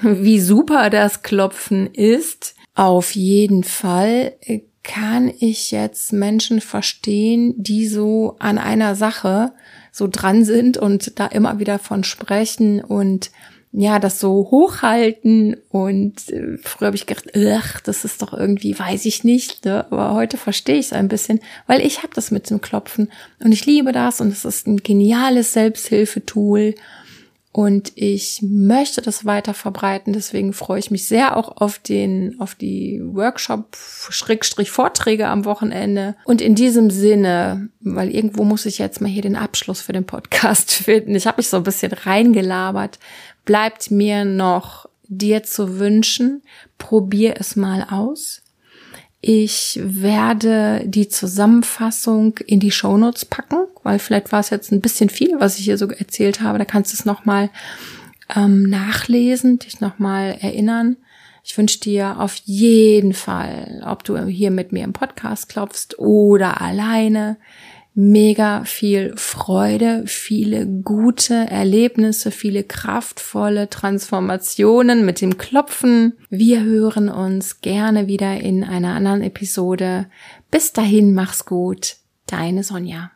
wie 0.00 0.40
super 0.40 0.88
das 0.90 1.22
Klopfen 1.22 1.88
ist. 1.92 2.54
Auf 2.74 3.14
jeden 3.14 3.64
Fall 3.64 4.34
kann 4.82 5.30
ich 5.38 5.70
jetzt 5.70 6.12
Menschen 6.12 6.60
verstehen, 6.60 7.54
die 7.58 7.86
so 7.86 8.36
an 8.38 8.56
einer 8.58 8.94
Sache 8.94 9.52
so 9.92 10.08
dran 10.10 10.44
sind 10.44 10.78
und 10.78 11.18
da 11.20 11.26
immer 11.26 11.58
wieder 11.58 11.78
von 11.78 12.02
sprechen 12.02 12.82
und 12.82 13.30
ja, 13.72 14.00
das 14.00 14.18
so 14.18 14.48
hochhalten 14.50 15.56
und 15.68 16.28
äh, 16.30 16.58
früher 16.62 16.86
habe 16.86 16.96
ich 16.96 17.06
gedacht, 17.06 17.30
ach, 17.36 17.80
das 17.80 18.04
ist 18.04 18.20
doch 18.20 18.32
irgendwie, 18.32 18.76
weiß 18.76 19.04
ich 19.04 19.22
nicht, 19.22 19.64
ne? 19.64 19.86
aber 19.90 20.14
heute 20.14 20.36
verstehe 20.36 20.78
ich 20.78 20.86
es 20.86 20.92
ein 20.92 21.08
bisschen, 21.08 21.40
weil 21.68 21.80
ich 21.80 21.98
habe 21.98 22.12
das 22.14 22.32
mit 22.32 22.50
dem 22.50 22.60
Klopfen 22.60 23.12
und 23.38 23.52
ich 23.52 23.66
liebe 23.66 23.92
das 23.92 24.20
und 24.20 24.32
es 24.32 24.44
ist 24.44 24.66
ein 24.66 24.78
geniales 24.78 25.52
Selbsthilfetool 25.52 26.74
und 27.52 27.90
ich 27.96 28.42
möchte 28.42 29.02
das 29.02 29.24
weiter 29.24 29.54
verbreiten, 29.54 30.12
deswegen 30.12 30.52
freue 30.52 30.78
ich 30.78 30.92
mich 30.92 31.08
sehr 31.08 31.36
auch 31.36 31.60
auf 31.60 31.80
den, 31.80 32.40
auf 32.40 32.54
die 32.54 33.00
Workshop-Vorträge 33.02 35.26
am 35.26 35.44
Wochenende. 35.44 36.14
Und 36.24 36.40
in 36.40 36.54
diesem 36.54 36.90
Sinne, 36.90 37.68
weil 37.80 38.14
irgendwo 38.14 38.44
muss 38.44 38.66
ich 38.66 38.78
jetzt 38.78 39.00
mal 39.00 39.10
hier 39.10 39.22
den 39.22 39.34
Abschluss 39.34 39.80
für 39.80 39.92
den 39.92 40.04
Podcast 40.04 40.70
finden. 40.84 41.16
Ich 41.16 41.26
habe 41.26 41.38
mich 41.38 41.48
so 41.48 41.56
ein 41.56 41.64
bisschen 41.64 41.92
reingelabert 41.92 43.00
bleibt 43.50 43.90
mir 43.90 44.24
noch 44.24 44.88
dir 45.08 45.42
zu 45.42 45.80
wünschen, 45.80 46.40
probier 46.78 47.34
es 47.40 47.56
mal 47.56 47.84
aus. 47.90 48.42
Ich 49.20 49.76
werde 49.82 50.84
die 50.86 51.08
Zusammenfassung 51.08 52.38
in 52.46 52.60
die 52.60 52.70
Shownotes 52.70 53.24
packen, 53.24 53.66
weil 53.82 53.98
vielleicht 53.98 54.30
war 54.30 54.38
es 54.38 54.50
jetzt 54.50 54.70
ein 54.70 54.80
bisschen 54.80 55.08
viel, 55.08 55.40
was 55.40 55.58
ich 55.58 55.64
hier 55.64 55.78
so 55.78 55.88
erzählt 55.88 56.40
habe. 56.40 56.58
Da 56.58 56.64
kannst 56.64 56.92
du 56.92 56.94
es 56.94 57.04
nochmal 57.04 57.50
ähm, 58.36 58.70
nachlesen, 58.70 59.58
dich 59.58 59.80
nochmal 59.80 60.38
erinnern. 60.40 60.96
Ich 61.42 61.58
wünsche 61.58 61.80
dir 61.80 62.20
auf 62.20 62.36
jeden 62.44 63.14
Fall, 63.14 63.82
ob 63.84 64.04
du 64.04 64.16
hier 64.26 64.52
mit 64.52 64.70
mir 64.70 64.84
im 64.84 64.92
Podcast 64.92 65.48
klopfst 65.48 65.98
oder 65.98 66.60
alleine, 66.60 67.36
mega 67.94 68.64
viel 68.64 69.14
Freude, 69.16 70.04
viele 70.06 70.66
gute 70.66 71.34
Erlebnisse, 71.34 72.30
viele 72.30 72.64
kraftvolle 72.64 73.68
Transformationen 73.68 75.04
mit 75.04 75.20
dem 75.20 75.38
Klopfen. 75.38 76.14
Wir 76.28 76.62
hören 76.62 77.08
uns 77.08 77.60
gerne 77.60 78.06
wieder 78.06 78.40
in 78.40 78.64
einer 78.64 78.94
anderen 78.94 79.22
Episode. 79.22 80.06
Bis 80.50 80.72
dahin, 80.72 81.14
mach's 81.14 81.44
gut. 81.44 81.96
Deine 82.26 82.62
Sonja. 82.62 83.10